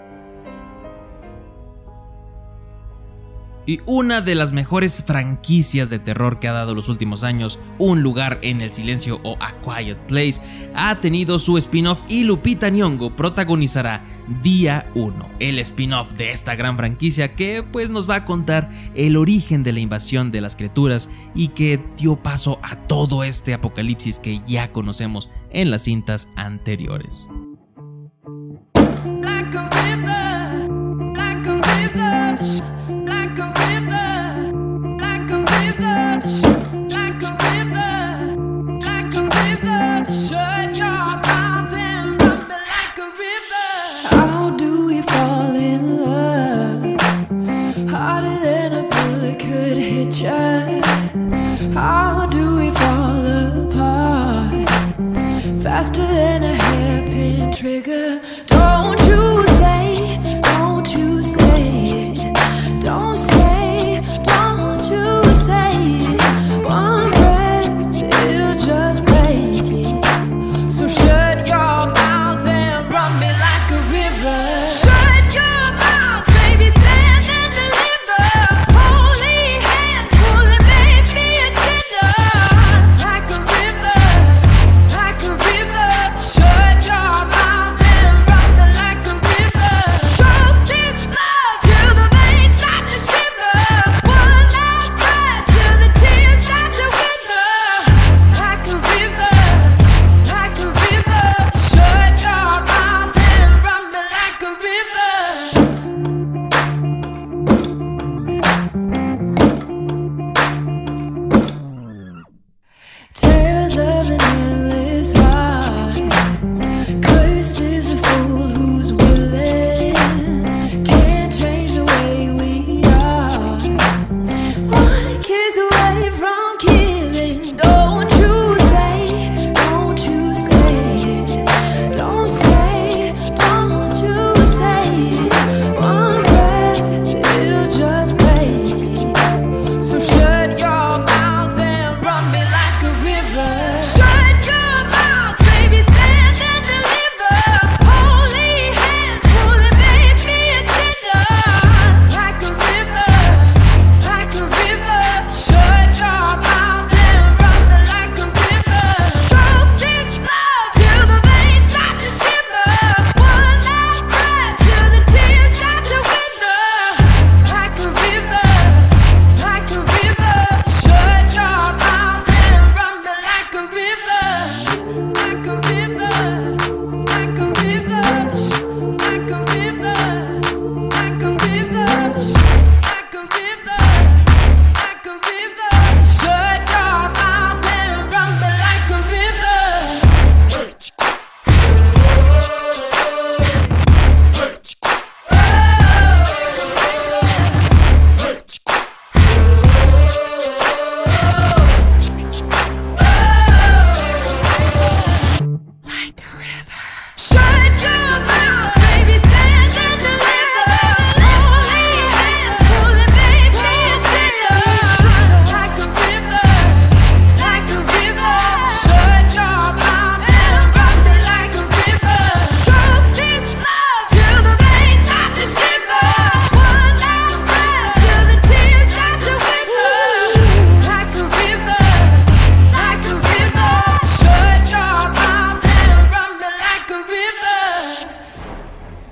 Y 3.64 3.80
una 3.86 4.20
de 4.20 4.34
las 4.34 4.52
mejores 4.52 5.04
franquicias 5.06 5.88
de 5.88 5.98
terror 5.98 6.40
que 6.40 6.48
ha 6.48 6.52
dado 6.52 6.74
los 6.74 6.88
últimos 6.88 7.22
años, 7.22 7.60
Un 7.78 8.02
lugar 8.02 8.38
en 8.42 8.60
el 8.60 8.72
silencio 8.72 9.20
o 9.22 9.36
A 9.40 9.54
Quiet 9.60 9.98
Place, 10.06 10.40
ha 10.74 11.00
tenido 11.00 11.38
su 11.38 11.56
spin-off 11.58 12.02
y 12.08 12.24
Lupita 12.24 12.70
Nyong'o 12.70 13.14
protagonizará 13.14 14.04
Día 14.42 14.90
1, 14.94 15.30
el 15.40 15.58
spin-off 15.58 16.12
de 16.12 16.30
esta 16.30 16.54
gran 16.54 16.76
franquicia 16.76 17.34
que 17.34 17.62
pues 17.62 17.90
nos 17.90 18.08
va 18.08 18.16
a 18.16 18.24
contar 18.24 18.70
el 18.94 19.16
origen 19.16 19.62
de 19.62 19.72
la 19.72 19.80
invasión 19.80 20.30
de 20.30 20.40
las 20.40 20.56
criaturas 20.56 21.10
y 21.34 21.48
que 21.48 21.84
dio 21.98 22.16
paso 22.16 22.60
a 22.62 22.76
todo 22.76 23.24
este 23.24 23.52
apocalipsis 23.54 24.18
que 24.18 24.40
ya 24.46 24.70
conocemos 24.70 25.30
en 25.50 25.70
las 25.70 25.82
cintas 25.82 26.30
anteriores. 26.36 27.28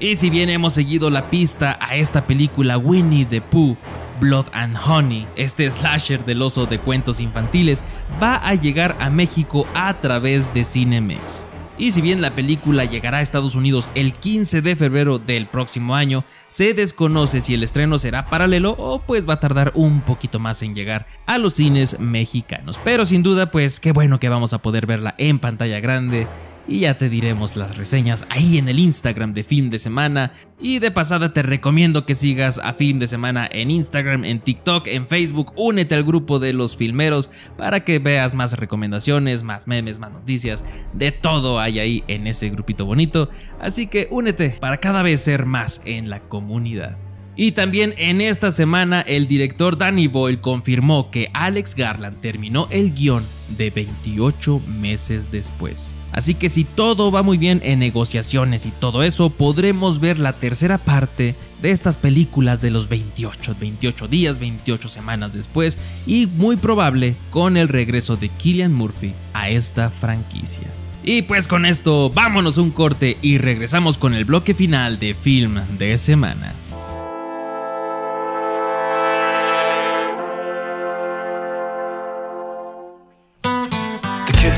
Y 0.03 0.17
si 0.17 0.31
bien 0.31 0.49
hemos 0.49 0.73
seguido 0.73 1.11
la 1.11 1.29
pista 1.29 1.79
a 1.79 1.95
esta 1.95 2.27
película 2.27 2.79
Winnie 2.79 3.27
the 3.27 3.43
Pooh, 3.43 3.77
Blood 4.19 4.47
and 4.53 4.75
Honey, 4.75 5.27
este 5.37 5.71
slasher 5.71 6.25
del 6.25 6.41
oso 6.41 6.65
de 6.65 6.79
cuentos 6.79 7.21
infantiles, 7.21 7.85
va 8.21 8.37
a 8.37 8.55
llegar 8.55 8.97
a 8.99 9.11
México 9.11 9.67
a 9.75 10.01
través 10.01 10.55
de 10.55 10.65
Cinemex. 10.65 11.45
Y 11.77 11.93
si 11.93 12.01
bien 12.01 12.23
la 12.23 12.35
película 12.35 12.87
llegará 12.87 13.19
a 13.19 13.23
Estados 13.23 13.55
Unidos 13.55 13.91
el 13.95 14.15
15 14.15 14.63
de 14.63 14.75
febrero 14.75 15.19
del 15.19 15.47
próximo 15.47 15.95
año, 15.95 16.25
se 16.49 16.73
desconoce 16.73 17.43
si 17.43 17.53
el 17.53 17.63
estreno 17.63 17.99
será 17.99 18.25
paralelo 18.25 18.75
o 18.79 19.01
pues 19.01 19.29
va 19.29 19.35
a 19.35 19.41
tardar 19.41 19.73
un 19.75 20.01
poquito 20.01 20.39
más 20.39 20.63
en 20.63 20.75
llegar 20.75 21.07
a 21.27 21.37
los 21.37 21.55
cines 21.55 22.01
mexicanos. 22.01 22.81
Pero 22.85 23.05
sin 23.05 23.23
duda 23.23 23.51
pues 23.51 23.81
qué 23.81 23.93
bueno 23.93 24.19
que 24.19 24.31
vamos 24.31 24.55
a 24.55 24.63
poder 24.63 24.87
verla 24.87 25.15
en 25.19 25.39
pantalla 25.39 25.81
grande 25.81 26.27
y 26.71 26.81
ya 26.81 26.97
te 26.97 27.09
diremos 27.09 27.57
las 27.57 27.77
reseñas 27.77 28.25
ahí 28.31 28.57
en 28.57 28.69
el 28.69 28.79
Instagram 28.79 29.35
de 29.35 29.43
fin 29.43 29.71
de 29.71 29.81
semana. 29.81 30.33
Y 30.61 30.79
de 30.79 30.93
pasada 30.93 31.33
te 31.33 31.43
recomiendo 31.43 32.07
que 32.07 32.15
sigas 32.15 32.61
a 32.63 32.75
fin 32.75 33.01
de 33.01 33.09
semana 33.09 33.49
en 33.51 33.73
Instagram, 33.73 34.25
en 34.25 34.39
TikTok, 34.39 34.87
en 34.87 35.09
Facebook. 35.09 35.53
Únete 35.57 35.97
al 35.97 36.05
grupo 36.05 36.39
de 36.39 36.53
los 36.53 36.77
filmeros 36.77 37.33
para 37.59 37.81
que 37.81 37.99
veas 37.99 38.37
más 38.37 38.57
recomendaciones, 38.57 39.43
más 39.43 39.67
memes, 39.67 39.99
más 39.99 40.13
noticias. 40.13 40.65
De 40.93 41.11
todo 41.11 41.59
hay 41.59 41.81
ahí 41.81 42.05
en 42.07 42.29
ese 42.29 42.51
grupito 42.51 42.87
bonito. 42.87 43.31
Así 43.61 43.89
que 43.89 44.07
únete 44.13 44.51
para 44.61 44.77
cada 44.77 45.03
vez 45.03 45.21
ser 45.21 45.47
más 45.47 45.83
en 45.87 46.09
la 46.09 46.21
comunidad. 46.29 47.10
Y 47.43 47.53
también 47.53 47.95
en 47.97 48.21
esta 48.21 48.51
semana 48.51 49.01
el 49.01 49.27
director 49.27 49.79
Danny 49.79 50.09
Boyle 50.09 50.43
confirmó 50.43 51.11
que 51.11 51.31
Alex 51.33 51.75
Garland 51.75 52.21
terminó 52.21 52.69
el 52.69 52.93
guion 52.93 53.25
de 53.57 53.71
28 53.71 54.61
meses 54.67 55.31
después. 55.31 55.95
Así 56.13 56.35
que 56.35 56.51
si 56.51 56.65
todo 56.65 57.11
va 57.11 57.23
muy 57.23 57.39
bien 57.39 57.63
en 57.65 57.79
negociaciones 57.79 58.67
y 58.67 58.73
todo 58.73 59.03
eso, 59.03 59.31
podremos 59.31 60.01
ver 60.01 60.19
la 60.19 60.35
tercera 60.35 60.77
parte 60.77 61.35
de 61.63 61.71
estas 61.71 61.97
películas 61.97 62.61
de 62.61 62.73
los 62.73 62.91
28, 62.91 63.57
28 63.59 64.07
días, 64.07 64.39
28 64.39 64.89
semanas 64.89 65.33
después 65.33 65.79
y 66.07 66.27
muy 66.27 66.57
probable 66.57 67.17
con 67.31 67.57
el 67.57 67.69
regreso 67.69 68.19
de 68.19 68.29
Killian 68.29 68.75
Murphy 68.75 69.15
a 69.33 69.49
esta 69.49 69.89
franquicia. 69.89 70.69
Y 71.03 71.23
pues 71.23 71.49
con 71.49 71.65
esto 71.65 72.11
vámonos 72.11 72.59
un 72.59 72.71
corte 72.71 73.17
y 73.23 73.39
regresamos 73.39 73.97
con 73.97 74.13
el 74.13 74.27
bloque 74.27 74.53
final 74.53 74.99
de 74.99 75.15
film 75.15 75.59
de 75.79 75.97
semana. 75.97 76.53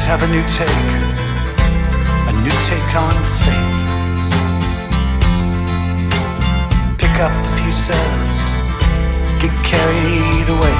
Kids 0.02 0.10
have 0.10 0.22
a 0.24 0.26
new 0.26 0.42
take, 0.48 0.68
a 2.28 2.32
new 2.42 2.56
take 2.66 2.92
on 2.96 3.14
faith. 3.44 3.78
Pick 6.98 7.20
up 7.20 7.30
the 7.30 7.50
pieces, 7.62 8.36
get 9.40 9.54
carried 9.64 10.48
away. 10.48 10.78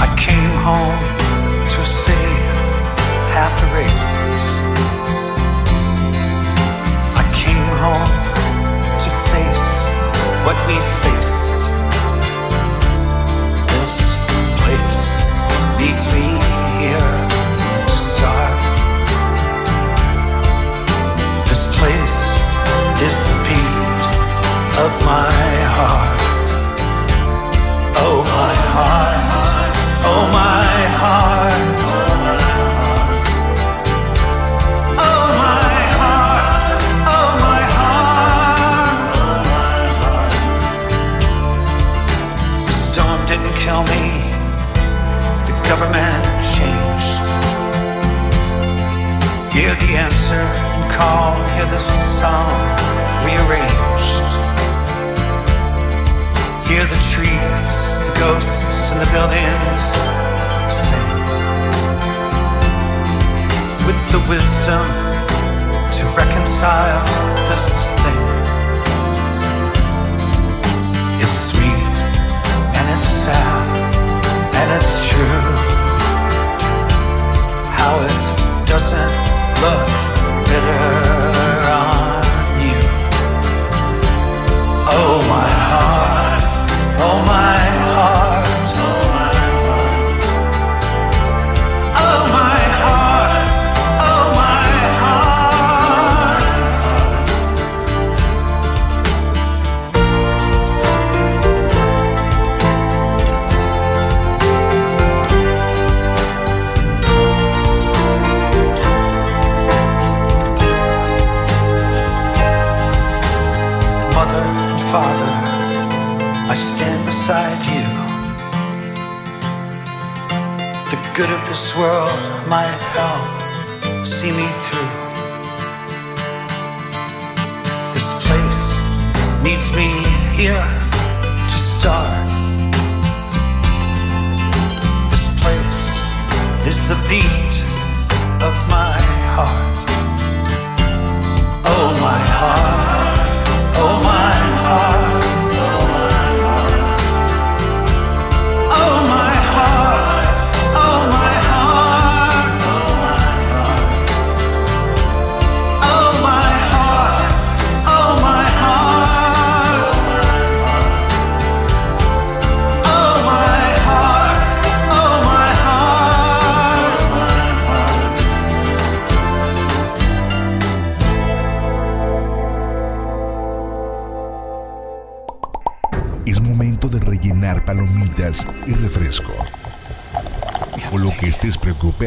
I 0.00 0.06
came 0.18 0.54
home 0.66 1.09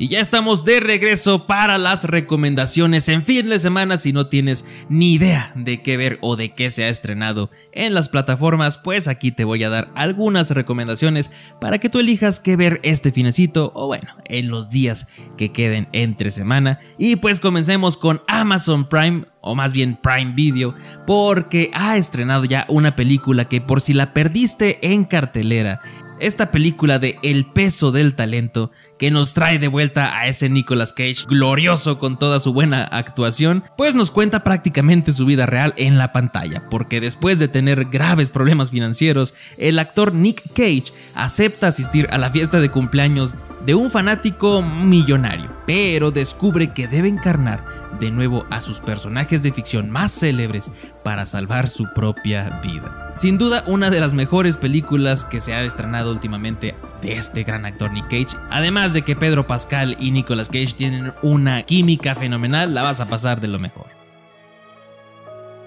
Y 0.00 0.06
ya 0.06 0.20
estamos 0.20 0.64
de 0.64 0.78
regreso 0.78 1.48
para 1.48 1.76
las 1.76 2.04
recomendaciones 2.04 3.08
en 3.08 3.24
fin 3.24 3.48
de 3.48 3.58
semana. 3.58 3.98
Si 3.98 4.12
no 4.12 4.28
tienes 4.28 4.64
ni 4.88 5.14
idea 5.14 5.50
de 5.56 5.82
qué 5.82 5.96
ver 5.96 6.18
o 6.22 6.36
de 6.36 6.50
qué 6.54 6.70
se 6.70 6.84
ha 6.84 6.88
estrenado 6.88 7.50
en 7.72 7.94
las 7.94 8.08
plataformas, 8.08 8.78
pues 8.78 9.08
aquí 9.08 9.32
te 9.32 9.42
voy 9.42 9.64
a 9.64 9.70
dar 9.70 9.90
algunas 9.96 10.52
recomendaciones 10.52 11.32
para 11.60 11.78
que 11.78 11.88
tú 11.88 11.98
elijas 11.98 12.38
qué 12.38 12.54
ver 12.54 12.78
este 12.84 13.10
finecito 13.10 13.72
o 13.74 13.88
bueno, 13.88 14.14
en 14.26 14.50
los 14.50 14.70
días 14.70 15.08
que 15.36 15.50
queden 15.50 15.88
entre 15.90 16.30
semana. 16.30 16.78
Y 16.96 17.16
pues 17.16 17.40
comencemos 17.40 17.96
con 17.96 18.22
Amazon 18.28 18.88
Prime 18.88 19.24
o 19.40 19.56
más 19.56 19.72
bien 19.72 19.98
Prime 20.00 20.32
Video, 20.32 20.76
porque 21.08 21.72
ha 21.74 21.96
estrenado 21.96 22.44
ya 22.44 22.66
una 22.68 22.94
película 22.94 23.46
que 23.46 23.60
por 23.60 23.80
si 23.80 23.94
la 23.94 24.12
perdiste 24.12 24.92
en 24.92 25.04
cartelera, 25.04 25.80
esta 26.20 26.50
película 26.50 26.98
de 26.98 27.18
El 27.22 27.46
peso 27.46 27.92
del 27.92 28.14
talento 28.14 28.72
que 28.98 29.10
nos 29.10 29.34
trae 29.34 29.58
de 29.58 29.68
vuelta 29.68 30.18
a 30.18 30.28
ese 30.28 30.48
Nicolas 30.48 30.92
Cage 30.92 31.24
glorioso 31.28 31.98
con 31.98 32.18
toda 32.18 32.40
su 32.40 32.52
buena 32.52 32.84
actuación, 32.84 33.64
pues 33.76 33.94
nos 33.94 34.10
cuenta 34.10 34.44
prácticamente 34.44 35.12
su 35.12 35.24
vida 35.24 35.46
real 35.46 35.74
en 35.76 35.98
la 35.98 36.12
pantalla, 36.12 36.68
porque 36.68 37.00
después 37.00 37.38
de 37.38 37.48
tener 37.48 37.86
graves 37.86 38.30
problemas 38.30 38.70
financieros, 38.70 39.34
el 39.56 39.78
actor 39.78 40.14
Nick 40.14 40.42
Cage 40.54 40.92
acepta 41.14 41.68
asistir 41.68 42.08
a 42.10 42.18
la 42.18 42.30
fiesta 42.30 42.60
de 42.60 42.70
cumpleaños 42.70 43.36
de 43.64 43.74
un 43.74 43.90
fanático 43.90 44.62
millonario, 44.62 45.50
pero 45.66 46.10
descubre 46.10 46.72
que 46.72 46.88
debe 46.88 47.08
encarnar 47.08 47.64
de 48.00 48.10
nuevo 48.10 48.46
a 48.50 48.60
sus 48.60 48.80
personajes 48.80 49.42
de 49.42 49.52
ficción 49.52 49.90
más 49.90 50.12
célebres 50.12 50.72
para 51.02 51.26
salvar 51.26 51.68
su 51.68 51.92
propia 51.94 52.60
vida. 52.62 53.12
Sin 53.16 53.38
duda, 53.38 53.64
una 53.66 53.90
de 53.90 54.00
las 54.00 54.14
mejores 54.14 54.56
películas 54.56 55.24
que 55.24 55.40
se 55.40 55.54
ha 55.54 55.62
estrenado 55.64 56.12
últimamente 56.12 56.76
de 57.00 57.12
este 57.12 57.42
gran 57.42 57.64
actor 57.64 57.92
Nick 57.92 58.08
Cage. 58.08 58.36
Además 58.50 58.92
de 58.92 59.02
que 59.02 59.16
Pedro 59.16 59.46
Pascal 59.46 59.96
y 59.98 60.10
Nicolas 60.10 60.48
Cage 60.48 60.74
tienen 60.76 61.12
una 61.22 61.62
química 61.62 62.14
fenomenal, 62.14 62.74
la 62.74 62.82
vas 62.82 63.00
a 63.00 63.08
pasar 63.08 63.40
de 63.40 63.48
lo 63.48 63.58
mejor. 63.58 63.86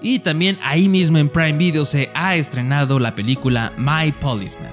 Y 0.00 0.18
también 0.18 0.58
ahí 0.62 0.88
mismo 0.88 1.18
en 1.18 1.28
Prime 1.28 1.58
Video 1.58 1.84
se 1.84 2.10
ha 2.14 2.34
estrenado 2.34 2.98
la 2.98 3.14
película 3.14 3.72
My 3.76 4.10
Policeman, 4.12 4.72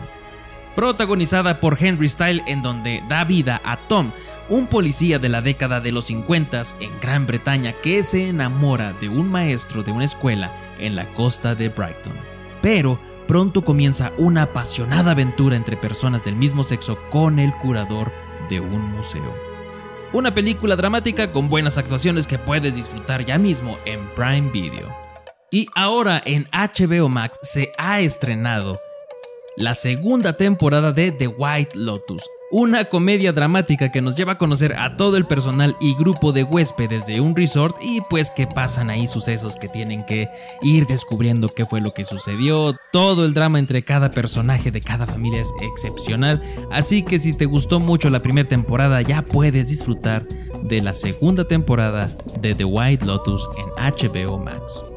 protagonizada 0.80 1.60
por 1.60 1.78
Henry 1.78 2.08
Style 2.08 2.42
en 2.48 2.62
donde 2.62 3.04
da 3.10 3.26
vida 3.26 3.60
a 3.66 3.76
Tom, 3.90 4.14
un 4.48 4.68
policía 4.68 5.20
de 5.20 5.28
la 5.28 5.42
década 5.42 5.82
de 5.82 5.92
los 5.92 6.06
50 6.06 6.62
en 6.80 7.00
Gran 7.02 7.28
Bretaña 7.28 7.74
que 7.74 8.02
se 8.02 8.30
enamora 8.30 8.94
de 8.94 9.10
un 9.10 9.30
maestro 9.30 9.84
de 9.84 9.92
una 9.92 10.06
escuela 10.06 10.56
en 10.80 10.96
la 10.96 11.06
costa 11.14 11.54
de 11.54 11.68
Brighton. 11.68 12.14
Pero 12.62 12.98
pronto 13.28 13.62
comienza 13.62 14.14
una 14.18 14.44
apasionada 14.44 15.12
aventura 15.12 15.58
entre 15.58 15.76
personas 15.76 16.24
del 16.24 16.38
mismo 16.38 16.64
sexo 16.64 16.98
con 17.10 17.40
el 17.40 17.52
curador 17.52 18.10
de 18.50 18.62
un 18.62 18.82
museo. 18.94 19.36
Una 20.14 20.34
película 20.34 20.78
dramática 20.78 21.34
con 21.34 21.50
buenas 21.50 21.78
actuaciones 21.78 22.26
que 22.26 22.38
puedes 22.38 22.78
disfrutar 22.78 23.26
ya 23.26 23.38
mismo 23.38 23.78
en 23.84 24.00
Prime 24.16 24.50
Video. 24.50 24.96
Y 25.52 25.68
ahora 25.76 26.22
en 26.24 26.48
HBO 26.54 27.10
Max 27.10 27.38
se 27.44 27.74
ha 27.78 28.00
estrenado 28.00 28.80
la 29.60 29.76
segunda 29.76 30.38
temporada 30.38 30.94
de 30.94 31.12
The 31.12 31.28
White 31.28 31.78
Lotus, 31.78 32.24
una 32.50 32.86
comedia 32.86 33.34
dramática 33.34 33.92
que 33.92 34.02
nos 34.02 34.16
lleva 34.16 34.34
a 34.34 34.38
conocer 34.38 34.74
a 34.78 34.96
todo 34.96 35.18
el 35.18 35.26
personal 35.26 35.76
y 35.82 35.96
grupo 35.96 36.32
de 36.32 36.46
huéspedes 36.46 37.06
de 37.06 37.20
un 37.20 37.36
resort 37.36 37.76
y 37.82 38.00
pues 38.10 38.32
que 38.32 38.48
pasan 38.48 38.90
ahí 38.90 39.06
sucesos 39.06 39.58
que 39.58 39.68
tienen 39.68 40.06
que 40.06 40.30
ir 40.62 40.88
descubriendo 40.88 41.50
qué 41.50 41.66
fue 41.66 41.82
lo 41.82 41.94
que 41.94 42.06
sucedió. 42.06 42.74
Todo 42.94 43.26
el 43.26 43.34
drama 43.34 43.60
entre 43.60 43.84
cada 43.84 44.12
personaje 44.12 44.72
de 44.72 44.80
cada 44.80 45.06
familia 45.06 45.42
es 45.42 45.52
excepcional, 45.62 46.42
así 46.72 47.04
que 47.04 47.20
si 47.20 47.36
te 47.36 47.46
gustó 47.46 47.82
mucho 47.82 48.10
la 48.10 48.22
primera 48.22 48.48
temporada 48.48 49.02
ya 49.02 49.24
puedes 49.24 49.68
disfrutar 49.68 50.26
de 50.64 50.82
la 50.82 50.94
segunda 50.94 51.46
temporada 51.46 52.10
de 52.40 52.56
The 52.56 52.64
White 52.64 53.06
Lotus 53.06 53.50
en 53.58 53.68
HBO 53.76 54.40
Max. 54.40 54.89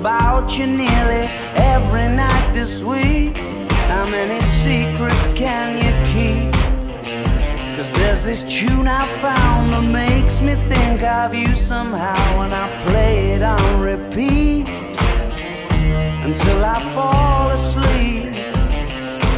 About 0.00 0.58
you 0.58 0.66
nearly 0.66 1.26
every 1.54 2.08
night 2.08 2.52
this 2.52 2.82
week. 2.82 3.36
How 3.90 4.04
many 4.06 4.44
secrets 4.64 5.32
can 5.32 5.68
you 5.82 5.92
keep? 6.12 6.52
Cause 7.76 7.90
there's 7.92 8.22
this 8.22 8.42
tune 8.44 8.88
I 8.88 9.06
found 9.20 9.72
that 9.72 9.90
makes 9.90 10.40
me 10.40 10.54
think 10.68 11.02
of 11.02 11.34
you 11.34 11.54
somehow 11.54 12.38
when 12.38 12.52
I 12.52 12.66
play 12.84 13.34
it 13.34 13.42
on 13.42 13.80
repeat 13.80 14.68
until 16.28 16.64
I 16.64 16.78
fall 16.94 17.50
asleep, 17.50 18.34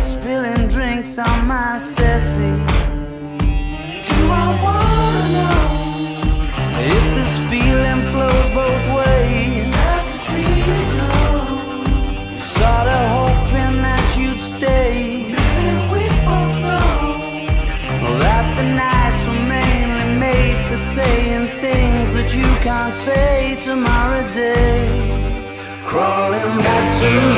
spilling 0.05 0.69
drinks 0.69 1.19
on 1.19 1.47
my 1.47 1.79
say 22.93 23.59
tomorrow 23.63 24.23
day. 24.33 24.89
Crawling 25.85 26.59
back 26.59 27.01
to 27.01 27.38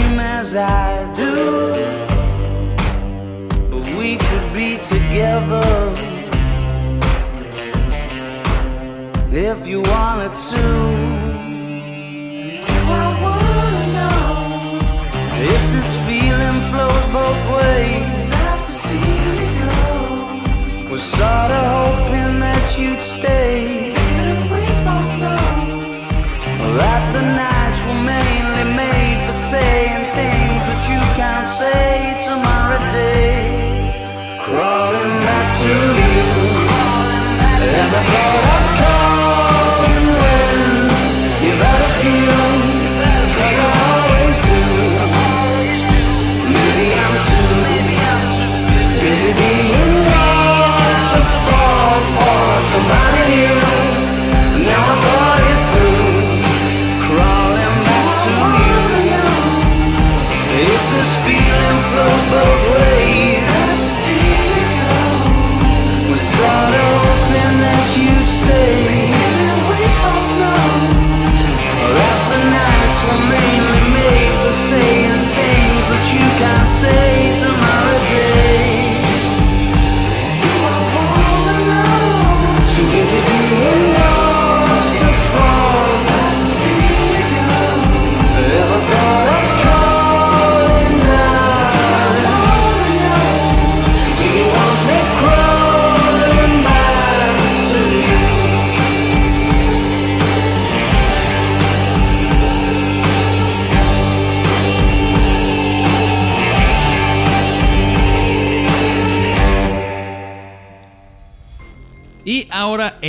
as 0.53 0.55
I 0.55 1.13
do. 1.13 1.35
But 3.69 3.83
we 3.97 4.17
could 4.17 4.53
be 4.53 4.77
together. 4.77 5.93
If 9.31 9.67
you 9.67 9.81
wanted 9.81 10.35
to. 10.51 10.65
Do 12.67 12.77
I 13.01 13.07
wanna 13.25 13.85
know? 13.97 14.19
If 15.53 15.63
this 15.75 15.91
feeling 16.07 16.59
flows 16.69 17.05
both 17.19 17.43
ways. 17.57 18.31
I 18.33 18.51
to 18.65 18.73
see 18.85 19.11
it 19.45 19.53
go 19.63 20.91
Was 20.91 21.03
sorta 21.03 21.61
hoping 21.75 22.39
that 22.45 22.65
you'd 22.77 23.01
stay. 23.01 23.91
Didn't 23.95 24.43
we 24.51 24.63
both 24.87 25.13
know? 25.23 26.77
That 26.77 27.03
the 27.13 27.21
night. 27.21 27.60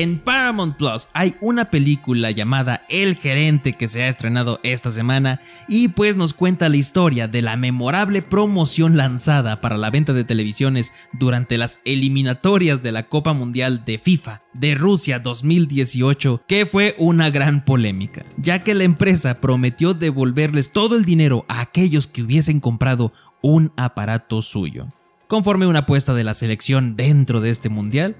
En 0.03 0.19
Paramount 0.19 0.77
Plus 0.77 1.09
hay 1.13 1.37
una 1.41 1.71
película 1.71 2.33
llamada 2.33 2.85
El 2.89 3.15
Gerente 3.15 3.73
que 3.73 3.87
se 3.87 4.03
ha 4.03 4.09
estrenado 4.09 4.59
esta 4.65 4.91
semana 4.91 5.41
y 5.69 5.89
pues 5.89 6.17
nos 6.17 6.35
cuenta 6.35 6.69
la 6.69 6.77
historia 6.77 7.29
de 7.29 7.41
la 7.41 7.57
memorable 7.57 8.21
promoción 8.21 8.97
lanzada 8.97 9.61
para 9.61 9.77
la 9.77 9.91
venta 9.91 10.13
de 10.13 10.25
televisiones 10.25 10.93
durante 11.13 11.57
las 11.57 11.81
eliminatorias 11.85 12.83
de 12.83 12.91
la 12.91 13.09
Copa 13.09 13.33
Mundial 13.33 13.85
de 13.85 13.99
FIFA 13.99 14.43
de 14.53 14.75
Rusia 14.75 15.21
2018 15.21 16.43
que 16.49 16.67
fue 16.67 16.97
una 16.99 17.31
gran 17.31 17.65
polémica, 17.65 18.27
ya 18.37 18.65
que 18.65 18.75
la 18.75 18.85
empresa 18.85 19.41
prometió 19.41 19.95
devolverles 19.95 20.73
todo 20.73 20.97
el 20.97 21.05
dinero 21.05 21.45
a 21.49 21.61
aquellos 21.61 22.09
que 22.09 22.23
hubiesen 22.23 22.59
comprado 22.59 23.13
un 23.41 23.73
aparato 23.77 24.43
suyo. 24.43 24.89
Conforme 25.29 25.67
una 25.67 25.81
apuesta 25.81 26.13
de 26.13 26.25
la 26.25 26.35
selección 26.35 26.97
dentro 26.97 27.41
de 27.41 27.51
este 27.51 27.69
mundial, 27.69 28.17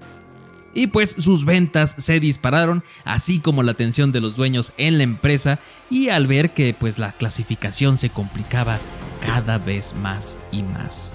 y 0.73 0.87
pues 0.87 1.15
sus 1.17 1.45
ventas 1.45 1.95
se 1.97 2.19
dispararon, 2.19 2.83
así 3.03 3.39
como 3.39 3.63
la 3.63 3.71
atención 3.71 4.11
de 4.11 4.21
los 4.21 4.35
dueños 4.35 4.73
en 4.77 4.97
la 4.97 5.03
empresa 5.03 5.59
y 5.89 6.09
al 6.09 6.27
ver 6.27 6.51
que 6.51 6.75
pues 6.77 6.99
la 6.99 7.11
clasificación 7.11 7.97
se 7.97 8.09
complicaba 8.09 8.79
cada 9.21 9.57
vez 9.57 9.93
más 9.95 10.37
y 10.51 10.63
más. 10.63 11.13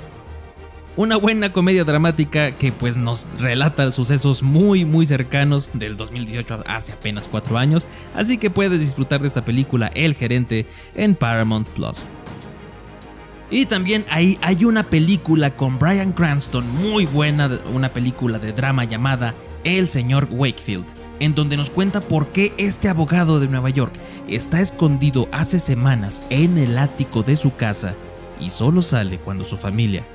Una 0.97 1.17
buena 1.17 1.53
comedia 1.53 1.85
dramática 1.85 2.57
que 2.59 2.73
pues 2.73 2.97
nos 2.97 3.31
relata 3.39 3.91
sucesos 3.93 4.43
muy 4.43 4.85
muy 4.85 5.07
cercanos 5.07 5.71
del 5.75 5.97
2018 5.97 6.65
hace 6.67 6.93
apenas 6.93 7.29
4 7.29 7.57
años, 7.57 7.87
así 8.17 8.37
que 8.37 8.51
puedes 8.51 8.81
disfrutar 8.81 9.21
de 9.21 9.29
esta 9.29 9.45
película 9.45 9.93
El 9.95 10.15
Gerente 10.15 10.67
en 10.95 11.15
Paramount 11.15 11.69
Plus. 11.69 12.05
Y 13.51 13.67
también 13.67 14.05
ahí 14.11 14.39
hay 14.43 14.65
una 14.65 14.91
película 14.91 15.57
con 15.57 15.79
Brian 15.79 16.13
Cranston 16.13 16.69
muy 16.69 17.07
buena, 17.07 17.49
una 17.73 17.91
película 17.91 18.39
de 18.39 18.53
drama 18.53 18.85
llamada 18.85 19.35
El 19.65 19.89
señor 19.89 20.29
Wakefield, 20.31 20.87
en 21.21 21.35
donde 21.35 21.57
nos 21.57 21.71
cuenta 21.71 22.01
por 22.01 22.29
qué 22.29 22.53
este 22.59 22.89
abogado 22.89 23.41
de 23.41 23.49
Nueva 23.49 23.71
York 23.71 23.93
está 24.29 24.61
escondido 24.61 25.29
hace 25.33 25.59
semanas 25.59 26.23
en 26.31 26.59
el 26.59 26.79
ático 26.79 27.23
de 27.23 27.37
su 27.37 27.55
casa 27.55 27.95
y 28.41 28.51
solo 28.51 28.83
sale 28.83 29.19
cuando 29.19 29.45
su 29.45 29.57
familia 29.57 30.07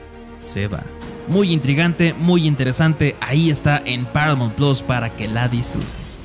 se 0.42 0.68
va. 0.68 0.84
Muy 1.28 1.52
intrigante, 1.52 2.14
muy 2.14 2.48
interesante, 2.48 3.16
ahí 3.22 3.50
está 3.50 3.82
en 3.86 4.06
Paramount 4.06 4.54
Plus 4.56 4.82
para 4.82 5.16
que 5.16 5.28
la 5.28 5.48
disfrutes. 5.48 6.20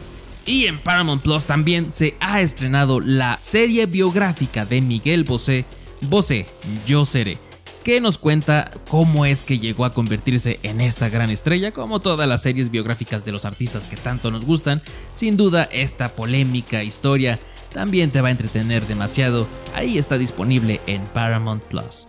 Y 0.44 0.66
en 0.66 0.78
Paramount 0.78 1.22
Plus 1.22 1.46
también 1.46 1.92
se 1.92 2.16
ha 2.20 2.40
estrenado 2.40 3.00
la 3.00 3.36
serie 3.40 3.86
biográfica 3.86 4.64
de 4.64 4.80
Miguel 4.80 5.24
Bosé 5.24 5.66
Bosé, 6.00 6.46
Yo 6.86 7.04
Seré, 7.04 7.38
que 7.82 8.00
nos 8.00 8.18
cuenta 8.18 8.70
cómo 8.88 9.24
es 9.24 9.42
que 9.42 9.58
llegó 9.58 9.84
a 9.84 9.94
convertirse 9.94 10.60
en 10.62 10.80
esta 10.80 11.08
gran 11.08 11.30
estrella, 11.30 11.72
como 11.72 12.00
todas 12.00 12.28
las 12.28 12.42
series 12.42 12.70
biográficas 12.70 13.24
de 13.24 13.32
los 13.32 13.44
artistas 13.44 13.86
que 13.86 13.96
tanto 13.96 14.30
nos 14.30 14.44
gustan. 14.44 14.82
Sin 15.12 15.36
duda, 15.36 15.68
esta 15.72 16.10
polémica 16.14 16.82
historia 16.82 17.38
también 17.72 18.10
te 18.10 18.20
va 18.20 18.28
a 18.28 18.32
entretener 18.32 18.86
demasiado. 18.86 19.46
Ahí 19.74 19.98
está 19.98 20.18
disponible 20.18 20.80
en 20.86 21.04
Paramount 21.06 21.62
Plus. 21.64 22.08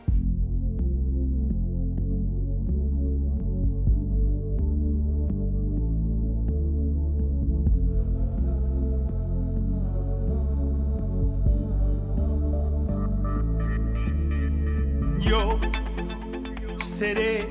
Seré 17.00 17.47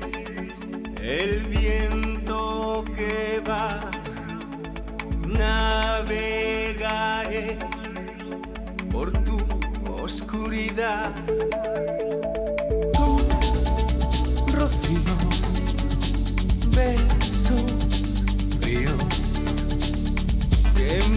el 1.01 1.47
viento 1.47 2.85
que 2.95 3.41
va, 3.49 3.89
navegaré 5.25 6.77
por 8.91 9.11
tu 9.23 9.39
oscuridad. 10.03 11.11
Tu 12.93 13.07
rocío, 14.53 15.15
beso 16.75 17.57
frío 18.59 18.95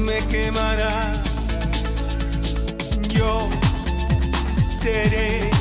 me 0.07 0.19
quemará. 0.29 1.23
Yo 3.11 3.51
seré 4.65 5.52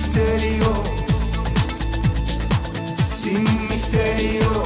misterio 0.00 0.82
sin 3.10 3.44
misterio, 3.68 4.64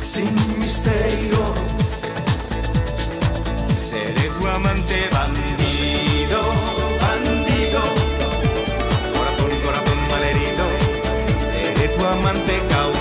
sin 0.00 0.32
misterio. 0.58 1.40
Seré 3.76 4.30
tu 4.38 4.46
amante 4.48 5.10
bandido, 5.12 6.40
bandido, 7.04 7.82
corazón, 9.14 9.52
corazón 9.62 9.98
malherido. 10.10 10.64
Seré 11.38 11.88
tu 11.88 12.06
amante 12.06 12.62
cautivo, 12.70 12.91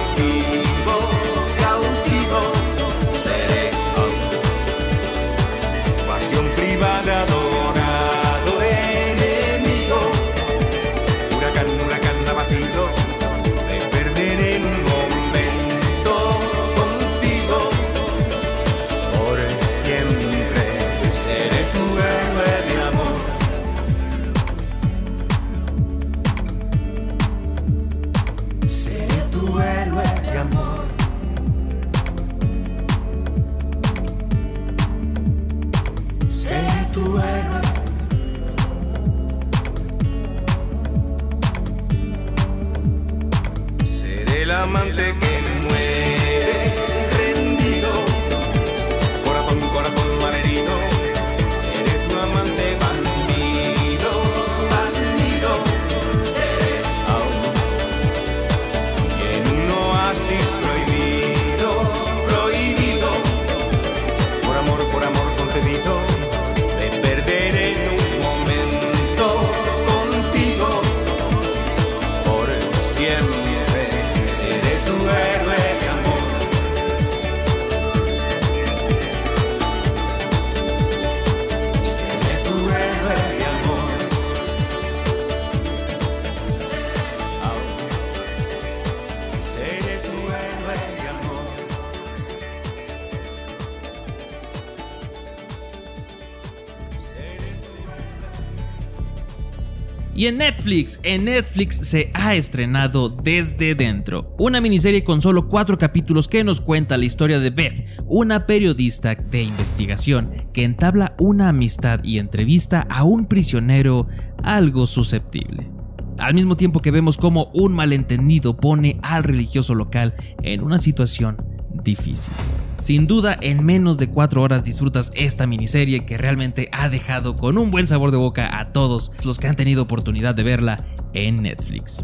Y 100.22 100.28
en 100.28 100.38
Netflix, 100.38 101.00
en 101.04 101.26
Netflix 101.26 101.78
se 101.78 102.12
ha 102.14 102.36
estrenado 102.36 103.10
Desde 103.10 103.74
Dentro, 103.74 104.36
una 104.38 104.62
miniserie 104.62 105.04
con 105.04 105.20
solo 105.20 105.48
cuatro 105.48 105.80
capítulos 105.80 106.28
que 106.28 106.44
nos 106.44 106.62
cuenta 106.62 106.96
la 107.00 107.06
historia 107.06 107.40
de 107.40 107.50
Beth, 107.50 107.84
una 108.06 108.46
periodista 108.46 109.16
de 109.16 109.42
investigación 109.42 110.30
que 110.54 110.64
entabla 110.64 111.16
una 111.18 111.50
amistad 111.50 112.02
y 112.04 112.20
entrevista 112.20 112.86
a 112.88 113.04
un 113.04 113.26
prisionero 113.26 114.08
algo 114.44 114.86
susceptible. 114.86 115.72
Al 116.20 116.36
mismo 116.36 116.56
tiempo 116.56 116.84
que 116.84 116.92
vemos 116.92 117.18
cómo 117.18 117.50
un 117.56 117.74
malentendido 117.74 118.58
pone 118.58 119.00
al 119.02 119.24
religioso 119.24 119.74
local 119.74 120.14
en 120.44 120.62
una 120.62 120.78
situación 120.78 121.38
difícil. 121.84 122.36
Sin 122.82 123.06
duda, 123.06 123.38
en 123.42 123.64
menos 123.64 124.00
de 124.00 124.10
4 124.10 124.42
horas 124.42 124.64
disfrutas 124.64 125.12
esta 125.16 125.46
miniserie 125.46 126.04
que 126.04 126.18
realmente 126.18 126.68
ha 126.72 126.90
dejado 126.90 127.36
con 127.36 127.60
un 127.60 127.70
buen 127.70 127.86
sabor 127.86 128.10
de 128.10 128.18
boca 128.18 128.60
a 128.60 128.74
todos 128.74 129.12
los 129.24 129.38
que 129.38 129.48
han 129.48 129.56
tenido 129.56 129.84
oportunidad 129.84 130.34
de 130.34 130.42
verla 130.42 130.84
en 131.14 131.44
Netflix. 131.44 132.04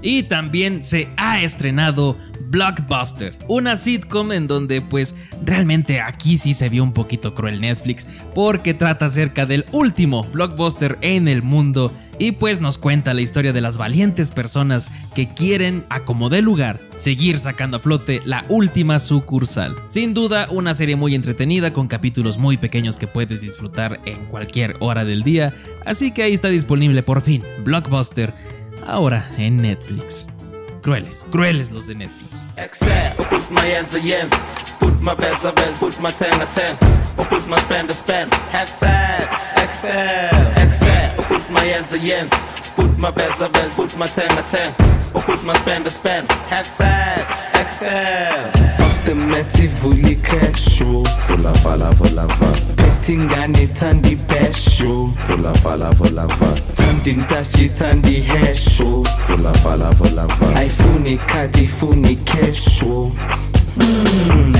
Y 0.00 0.22
también 0.22 0.84
se 0.84 1.08
ha 1.16 1.42
estrenado 1.42 2.16
Blockbuster, 2.50 3.36
una 3.48 3.76
sitcom 3.76 4.30
en 4.30 4.46
donde 4.46 4.80
pues 4.80 5.16
realmente 5.44 6.00
aquí 6.00 6.38
sí 6.38 6.54
se 6.54 6.68
vio 6.68 6.84
un 6.84 6.92
poquito 6.92 7.34
cruel 7.34 7.60
Netflix 7.60 8.06
porque 8.32 8.74
trata 8.74 9.06
acerca 9.06 9.44
del 9.44 9.66
último 9.72 10.24
blockbuster 10.24 10.98
en 11.00 11.26
el 11.26 11.42
mundo 11.42 11.92
y 12.20 12.32
pues 12.32 12.60
nos 12.60 12.76
cuenta 12.76 13.14
la 13.14 13.22
historia 13.22 13.52
de 13.52 13.62
las 13.62 13.78
valientes 13.78 14.30
personas 14.30 14.90
que 15.14 15.32
quieren, 15.32 15.86
a 15.88 16.04
como 16.04 16.28
de 16.28 16.42
lugar, 16.42 16.78
seguir 16.94 17.38
sacando 17.38 17.78
a 17.78 17.80
flote 17.80 18.20
la 18.26 18.44
última 18.50 18.98
sucursal. 18.98 19.74
Sin 19.88 20.12
duda, 20.12 20.46
una 20.50 20.74
serie 20.74 20.96
muy 20.96 21.14
entretenida 21.14 21.72
con 21.72 21.88
capítulos 21.88 22.36
muy 22.36 22.58
pequeños 22.58 22.98
que 22.98 23.06
puedes 23.06 23.40
disfrutar 23.40 24.00
en 24.04 24.26
cualquier 24.26 24.76
hora 24.80 25.06
del 25.06 25.22
día, 25.22 25.56
así 25.86 26.12
que 26.12 26.22
ahí 26.22 26.34
está 26.34 26.48
disponible 26.48 27.02
por 27.02 27.22
fin, 27.22 27.42
Blockbuster, 27.64 28.34
ahora 28.86 29.26
en 29.38 29.56
Netflix. 29.56 30.26
Crueles, 30.82 31.26
crueles 31.30 31.70
los 31.70 31.86
de 31.86 31.94
Netflix. 31.94 32.44
Excel, 32.56 33.14
put 33.28 33.50
my 33.50 33.60
hands 33.60 33.94
a 33.94 34.00
yens, 34.00 34.32
put 34.78 34.98
my 35.02 35.14
best 35.14 35.44
a 35.44 35.52
best, 35.52 35.78
put 35.78 36.00
my 36.00 36.10
ten 36.10 36.40
a 36.40 36.46
ten, 36.46 36.76
or 37.18 37.26
put 37.26 37.46
my 37.48 37.58
spend 37.60 37.90
a 37.90 37.94
spend, 37.94 38.32
have 38.32 38.68
size. 38.68 39.28
Excel, 39.56 40.30
Excel, 40.56 41.14
put 41.28 41.50
my 41.50 41.64
hands 41.64 41.92
a 41.92 41.98
yens, 41.98 42.32
put 42.76 42.96
my 42.98 43.10
best 43.10 43.42
a 43.42 43.48
best, 43.50 43.76
put 43.76 43.94
my 43.98 44.06
ten 44.06 44.30
a 44.38 44.42
ten, 44.42 44.74
or 45.14 45.20
put 45.22 45.44
my 45.44 45.54
spend 45.54 45.86
a 45.86 45.90
spend, 45.90 46.30
have 46.32 46.66
size. 46.66 47.28
Excel. 47.54 48.50
Aftermath 48.80 49.58
ivula 49.58 50.08
ikesho 50.08 51.04
vula 51.28 51.52
vala 51.62 51.92
vula 51.92 52.26
vala 52.26 52.56
phethe 52.76 53.12
ingane 53.12 53.62
ithanda 53.62 54.08
ibhesho 54.08 54.69
vula 54.86 55.52
vala 55.62 55.90
vula 55.92 56.26
vala 56.26 56.56
thanda 56.74 57.10
intashi 57.10 57.64
ithanda 57.64 58.08
ihesho 58.08 59.04
vula 59.28 59.52
vala 59.62 59.90
vula 59.92 60.26
vala 60.26 60.56
ayifuni 60.60 61.12
ikhadi 61.14 61.64
ifuni 61.64 62.12
ikesho 62.12 63.12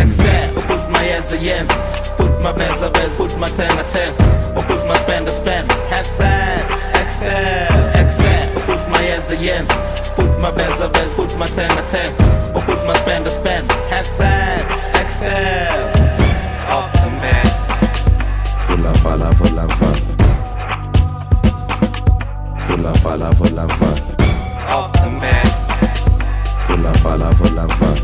Excel, 0.01 0.55
put 0.67 0.91
my 0.91 1.03
hands 1.03 1.33
a 1.33 1.37
yens, 1.37 1.71
put 2.17 2.41
my 2.41 2.53
best 2.53 2.83
a 2.83 2.91
best, 2.91 3.19
put 3.19 3.39
my 3.39 3.51
ten 3.51 3.79
a 3.79 3.85
ten, 3.85 4.13
or 4.57 4.63
put 4.63 4.87
my 4.87 4.97
spend 4.97 5.29
a 5.29 5.33
spend, 5.33 5.71
have 5.91 6.07
size. 6.07 6.71
Excel, 6.95 7.91
Excel, 8.01 8.55
put 8.67 8.89
my 8.89 9.03
hands 9.03 9.31
a 9.31 9.37
yens, 9.37 9.71
put 10.17 10.39
my 10.41 10.51
best 10.51 10.81
a 10.81 10.89
best, 10.89 11.17
put 11.17 11.37
my 11.37 11.47
ten 11.49 11.71
a 11.77 11.87
ten, 11.87 12.13
or 12.57 12.63
put 12.63 12.87
my 12.87 12.97
spend 12.97 13.27
a 13.27 13.31
spend, 13.31 13.71
have 13.91 14.07
size. 14.07 14.95
Excel, 14.95 15.21
the. 15.21 16.00
Fulla 18.81 18.95
fala, 18.95 19.33
fulla 19.35 19.69
fala. 19.69 19.97
Fulla 22.61 22.95
fala, 22.95 23.33
fulla 23.35 23.69
fala. 23.69 24.01
Off 24.75 24.91
the 24.93 25.11
mats. 25.21 25.69
Fulla 26.67 26.93
fala, 26.95 27.33
fulla 27.35 27.69
fala. 27.69 28.01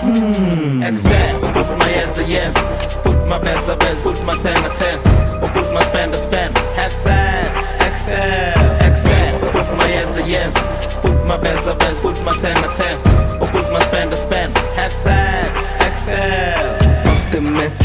Hmm. 0.00 0.82
Extend, 0.84 1.42
or 1.42 1.52
put 1.52 1.76
my 1.76 1.88
hands 1.88 2.18
a 2.18 2.24
yes. 2.24 2.70
Put 3.02 3.26
my 3.26 3.38
best 3.40 3.68
a 3.68 3.74
best, 3.74 4.04
put 4.04 4.24
my 4.24 4.36
ten 4.36 4.64
a 4.64 4.68
ten, 4.76 5.00
or 5.42 5.48
put 5.48 5.72
my 5.72 5.82
spend 5.82 6.14
a 6.14 6.18
spend. 6.18 6.56
Have 6.76 6.92
sex, 6.92 7.80
excess. 7.80 8.55
Put 11.02 11.26
my 11.26 11.36
best 11.36 11.66
a 11.66 11.74
best, 11.74 12.02
put 12.02 12.22
my 12.22 12.36
10 12.36 12.64
a 12.64 12.72
10. 12.72 13.40
Or 13.40 13.48
put 13.48 13.72
my 13.72 13.80
spend 13.80 14.12
a 14.12 14.16
spend. 14.16 14.56
Have 14.76 14.92
size, 14.92 15.56
excel. 15.80 16.96
Ultimate 17.36 17.76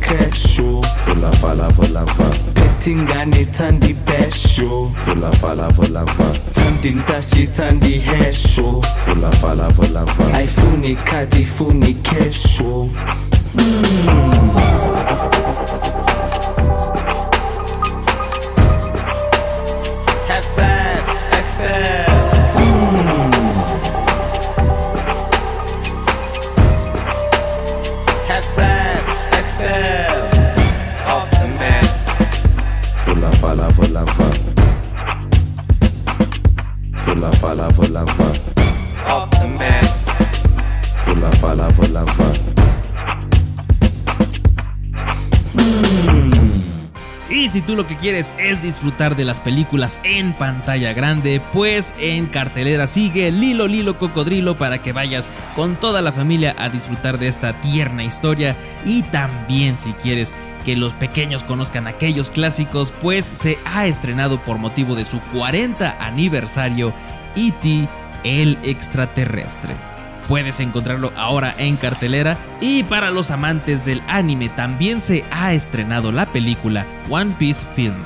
cash 0.00 0.56
Fula 1.04 1.32
fala 1.40 1.70
fula 1.72 2.06
fa 2.06 2.30
Petingane 2.54 3.44
tandi 3.52 3.94
pesho 3.94 4.94
Fula 5.04 5.32
fala 5.32 5.72
fula 5.72 6.06
fa 6.06 6.32
Tandintashi 6.52 7.46
tandi 7.48 8.00
hesho 8.00 8.82
Fula 9.04 9.30
fala 9.32 9.70
fula 9.72 10.06
fa 10.06 10.24
Aifuni 10.38 10.96
kati 10.96 11.44
funi 11.44 11.94
kesho 11.94 12.88
mm. 13.54 15.47
Si 47.58 47.62
tú 47.62 47.74
lo 47.74 47.88
que 47.88 47.96
quieres 47.96 48.34
es 48.38 48.62
disfrutar 48.62 49.16
de 49.16 49.24
las 49.24 49.40
películas 49.40 49.98
en 50.04 50.32
pantalla 50.32 50.92
grande, 50.92 51.42
pues 51.52 51.92
en 51.98 52.26
cartelera 52.26 52.86
sigue 52.86 53.32
Lilo 53.32 53.66
Lilo 53.66 53.98
Cocodrilo 53.98 54.56
para 54.56 54.80
que 54.80 54.92
vayas 54.92 55.28
con 55.56 55.74
toda 55.74 56.00
la 56.00 56.12
familia 56.12 56.54
a 56.56 56.68
disfrutar 56.68 57.18
de 57.18 57.26
esta 57.26 57.60
tierna 57.60 58.04
historia. 58.04 58.56
Y 58.84 59.02
también 59.02 59.76
si 59.76 59.92
quieres 59.94 60.36
que 60.64 60.76
los 60.76 60.94
pequeños 60.94 61.42
conozcan 61.42 61.88
aquellos 61.88 62.30
clásicos, 62.30 62.94
pues 63.02 63.28
se 63.32 63.58
ha 63.64 63.88
estrenado 63.88 64.40
por 64.44 64.58
motivo 64.58 64.94
de 64.94 65.04
su 65.04 65.18
40 65.32 65.96
aniversario 65.98 66.94
E.T. 67.34 67.88
el 68.22 68.56
extraterrestre. 68.62 69.87
Puedes 70.28 70.60
encontrarlo 70.60 71.10
ahora 71.16 71.54
en 71.56 71.76
cartelera. 71.76 72.38
Y 72.60 72.82
para 72.84 73.10
los 73.10 73.30
amantes 73.30 73.84
del 73.86 74.02
anime 74.08 74.50
también 74.50 75.00
se 75.00 75.24
ha 75.30 75.54
estrenado 75.54 76.12
la 76.12 76.26
película 76.26 76.86
One 77.08 77.34
Piece 77.38 77.66
Film 77.74 77.96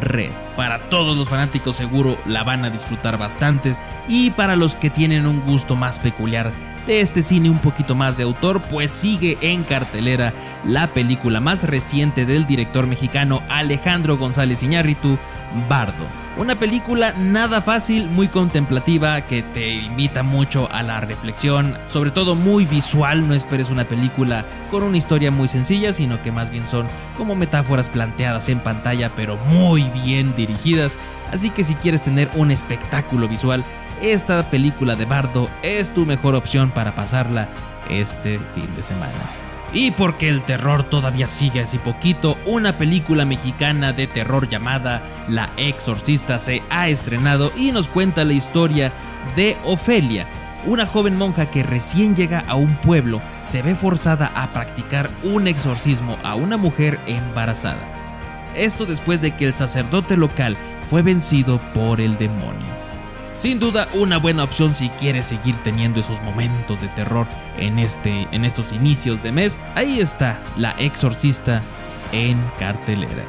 Red. 0.00 0.32
Para 0.56 0.80
todos 0.90 1.16
los 1.16 1.28
fanáticos 1.28 1.76
seguro 1.76 2.18
la 2.26 2.42
van 2.42 2.64
a 2.64 2.70
disfrutar 2.70 3.16
bastantes. 3.18 3.78
Y 4.08 4.30
para 4.32 4.56
los 4.56 4.74
que 4.74 4.90
tienen 4.90 5.26
un 5.26 5.40
gusto 5.42 5.76
más 5.76 6.00
peculiar 6.00 6.52
de 6.86 7.00
este 7.00 7.22
cine 7.22 7.48
un 7.48 7.60
poquito 7.60 7.94
más 7.94 8.16
de 8.16 8.24
autor, 8.24 8.60
pues 8.62 8.90
sigue 8.90 9.38
en 9.40 9.62
cartelera 9.62 10.32
la 10.64 10.92
película 10.92 11.40
más 11.40 11.64
reciente 11.64 12.26
del 12.26 12.46
director 12.46 12.88
mexicano 12.88 13.42
Alejandro 13.48 14.18
González 14.18 14.62
Iñárritu, 14.62 15.18
Bardo. 15.68 16.19
Una 16.36 16.58
película 16.58 17.12
nada 17.18 17.60
fácil, 17.60 18.08
muy 18.08 18.28
contemplativa, 18.28 19.20
que 19.22 19.42
te 19.42 19.74
invita 19.74 20.22
mucho 20.22 20.70
a 20.70 20.82
la 20.82 21.00
reflexión, 21.00 21.76
sobre 21.88 22.12
todo 22.12 22.36
muy 22.36 22.64
visual, 22.66 23.26
no 23.26 23.34
esperes 23.34 23.68
una 23.68 23.88
película 23.88 24.46
con 24.70 24.84
una 24.84 24.96
historia 24.96 25.32
muy 25.32 25.48
sencilla, 25.48 25.92
sino 25.92 26.22
que 26.22 26.30
más 26.30 26.50
bien 26.50 26.68
son 26.68 26.88
como 27.16 27.34
metáforas 27.34 27.90
planteadas 27.90 28.48
en 28.48 28.60
pantalla, 28.60 29.12
pero 29.16 29.36
muy 29.36 29.82
bien 29.90 30.34
dirigidas, 30.36 30.98
así 31.32 31.50
que 31.50 31.64
si 31.64 31.74
quieres 31.74 32.02
tener 32.02 32.30
un 32.34 32.52
espectáculo 32.52 33.28
visual, 33.28 33.64
esta 34.00 34.48
película 34.50 34.94
de 34.94 35.06
Bardo 35.06 35.50
es 35.62 35.92
tu 35.92 36.06
mejor 36.06 36.36
opción 36.36 36.70
para 36.70 36.94
pasarla 36.94 37.48
este 37.90 38.38
fin 38.54 38.74
de 38.76 38.82
semana. 38.82 39.39
Y 39.72 39.92
porque 39.92 40.28
el 40.28 40.42
terror 40.42 40.82
todavía 40.82 41.28
sigue 41.28 41.60
así 41.60 41.78
poquito, 41.78 42.36
una 42.44 42.76
película 42.76 43.24
mexicana 43.24 43.92
de 43.92 44.08
terror 44.08 44.48
llamada 44.48 45.02
La 45.28 45.52
Exorcista 45.56 46.38
se 46.38 46.62
ha 46.70 46.88
estrenado 46.88 47.52
y 47.56 47.70
nos 47.70 47.86
cuenta 47.86 48.24
la 48.24 48.32
historia 48.32 48.92
de 49.36 49.56
Ofelia, 49.64 50.26
una 50.66 50.86
joven 50.86 51.16
monja 51.16 51.50
que 51.50 51.62
recién 51.62 52.16
llega 52.16 52.40
a 52.46 52.56
un 52.56 52.74
pueblo 52.76 53.22
se 53.44 53.62
ve 53.62 53.74
forzada 53.74 54.32
a 54.34 54.52
practicar 54.52 55.08
un 55.22 55.46
exorcismo 55.46 56.18
a 56.22 56.34
una 56.34 56.56
mujer 56.56 56.98
embarazada. 57.06 57.80
Esto 58.54 58.86
después 58.86 59.20
de 59.20 59.30
que 59.36 59.46
el 59.46 59.54
sacerdote 59.54 60.16
local 60.16 60.56
fue 60.88 61.02
vencido 61.02 61.60
por 61.72 62.00
el 62.00 62.18
demonio. 62.18 62.79
Sin 63.40 63.58
duda 63.58 63.88
una 63.94 64.18
buena 64.18 64.44
opción 64.44 64.74
si 64.74 64.90
quieres 64.90 65.24
seguir 65.24 65.56
teniendo 65.62 65.98
esos 65.98 66.20
momentos 66.20 66.82
de 66.82 66.88
terror 66.88 67.26
en, 67.58 67.78
este, 67.78 68.28
en 68.32 68.44
estos 68.44 68.74
inicios 68.74 69.22
de 69.22 69.32
mes. 69.32 69.58
Ahí 69.74 69.98
está 69.98 70.42
La 70.58 70.72
Exorcista 70.72 71.62
en 72.12 72.38
cartelera. 72.58 73.24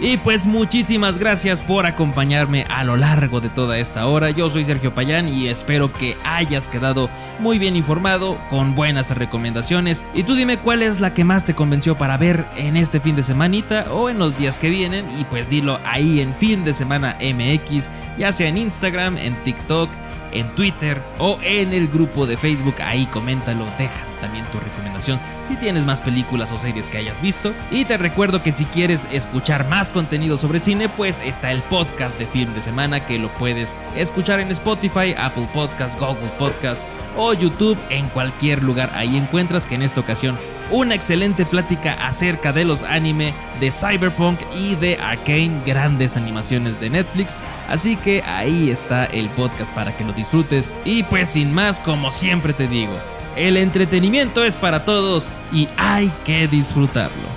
Y 0.00 0.16
pues 0.16 0.48
muchísimas 0.48 1.18
gracias 1.18 1.62
por 1.62 1.86
acompañarme 1.86 2.64
a 2.70 2.82
lo 2.82 2.96
largo 2.96 3.40
de 3.40 3.50
toda 3.50 3.78
esta 3.78 4.04
hora. 4.08 4.30
Yo 4.30 4.50
soy 4.50 4.64
Sergio 4.64 4.96
Payán 4.96 5.28
y 5.28 5.46
espero 5.46 5.92
que 5.92 6.16
hayas 6.24 6.66
quedado 6.66 7.08
muy 7.40 7.58
bien 7.58 7.76
informado, 7.76 8.38
con 8.50 8.74
buenas 8.74 9.16
recomendaciones. 9.16 10.02
Y 10.14 10.22
tú 10.22 10.34
dime 10.34 10.58
cuál 10.58 10.82
es 10.82 11.00
la 11.00 11.14
que 11.14 11.24
más 11.24 11.44
te 11.44 11.54
convenció 11.54 11.96
para 11.98 12.16
ver 12.16 12.46
en 12.56 12.76
este 12.76 13.00
fin 13.00 13.16
de 13.16 13.22
semanita 13.22 13.92
o 13.92 14.08
en 14.08 14.18
los 14.18 14.36
días 14.36 14.58
que 14.58 14.70
vienen. 14.70 15.06
Y 15.18 15.24
pues 15.24 15.48
dilo 15.48 15.80
ahí 15.84 16.20
en 16.20 16.34
fin 16.34 16.64
de 16.64 16.72
semana 16.72 17.16
MX, 17.20 17.90
ya 18.18 18.32
sea 18.32 18.48
en 18.48 18.58
Instagram, 18.58 19.16
en 19.18 19.42
TikTok, 19.42 19.90
en 20.32 20.54
Twitter 20.54 21.02
o 21.18 21.38
en 21.42 21.72
el 21.72 21.88
grupo 21.88 22.26
de 22.26 22.36
Facebook. 22.36 22.76
Ahí 22.82 23.06
coméntalo, 23.06 23.64
deja 23.78 24.09
también 24.20 24.44
tu 24.46 24.60
recomendación 24.60 25.20
si 25.42 25.56
tienes 25.56 25.86
más 25.86 26.00
películas 26.00 26.52
o 26.52 26.58
series 26.58 26.88
que 26.88 26.98
hayas 26.98 27.20
visto. 27.20 27.52
Y 27.70 27.84
te 27.84 27.96
recuerdo 27.96 28.42
que 28.42 28.52
si 28.52 28.64
quieres 28.66 29.08
escuchar 29.12 29.68
más 29.68 29.90
contenido 29.90 30.36
sobre 30.36 30.58
cine, 30.58 30.88
pues 30.88 31.20
está 31.24 31.50
el 31.52 31.62
podcast 31.62 32.18
de 32.18 32.26
Film 32.26 32.52
de 32.54 32.60
Semana 32.60 33.06
que 33.06 33.18
lo 33.18 33.32
puedes 33.34 33.76
escuchar 33.96 34.40
en 34.40 34.50
Spotify, 34.50 35.14
Apple 35.16 35.48
Podcast, 35.52 35.98
Google 35.98 36.30
Podcast 36.38 36.82
o 37.16 37.32
YouTube. 37.32 37.78
En 37.88 38.08
cualquier 38.08 38.62
lugar 38.62 38.90
ahí 38.94 39.16
encuentras 39.16 39.66
que 39.66 39.74
en 39.74 39.82
esta 39.82 40.00
ocasión 40.00 40.38
una 40.70 40.94
excelente 40.94 41.44
plática 41.44 41.94
acerca 41.94 42.52
de 42.52 42.64
los 42.64 42.84
anime, 42.84 43.34
de 43.58 43.72
Cyberpunk 43.72 44.40
y 44.54 44.76
de 44.76 44.98
Arcane, 45.00 45.60
grandes 45.66 46.16
animaciones 46.16 46.78
de 46.80 46.90
Netflix. 46.90 47.36
Así 47.68 47.96
que 47.96 48.22
ahí 48.22 48.70
está 48.70 49.04
el 49.06 49.28
podcast 49.30 49.74
para 49.74 49.96
que 49.96 50.04
lo 50.04 50.12
disfrutes. 50.12 50.70
Y 50.84 51.02
pues 51.04 51.30
sin 51.30 51.52
más, 51.52 51.80
como 51.80 52.10
siempre 52.10 52.52
te 52.52 52.68
digo, 52.68 52.96
el 53.36 53.56
entretenimiento 53.56 54.44
es 54.44 54.56
para 54.56 54.84
todos 54.84 55.30
y 55.52 55.68
hay 55.76 56.12
que 56.24 56.48
disfrutarlo. 56.48 57.28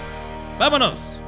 ¡Vámonos! 0.60 1.23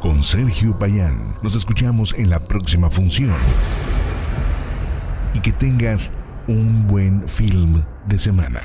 Con 0.00 0.22
Sergio 0.22 0.78
Payán. 0.78 1.36
Nos 1.42 1.54
escuchamos 1.54 2.14
en 2.16 2.30
la 2.30 2.40
próxima 2.40 2.90
función. 2.90 3.34
Y 5.34 5.40
que 5.40 5.52
tengas 5.52 6.10
un 6.46 6.86
buen 6.86 7.28
film 7.28 7.82
de 8.06 8.18
semana. 8.18 8.60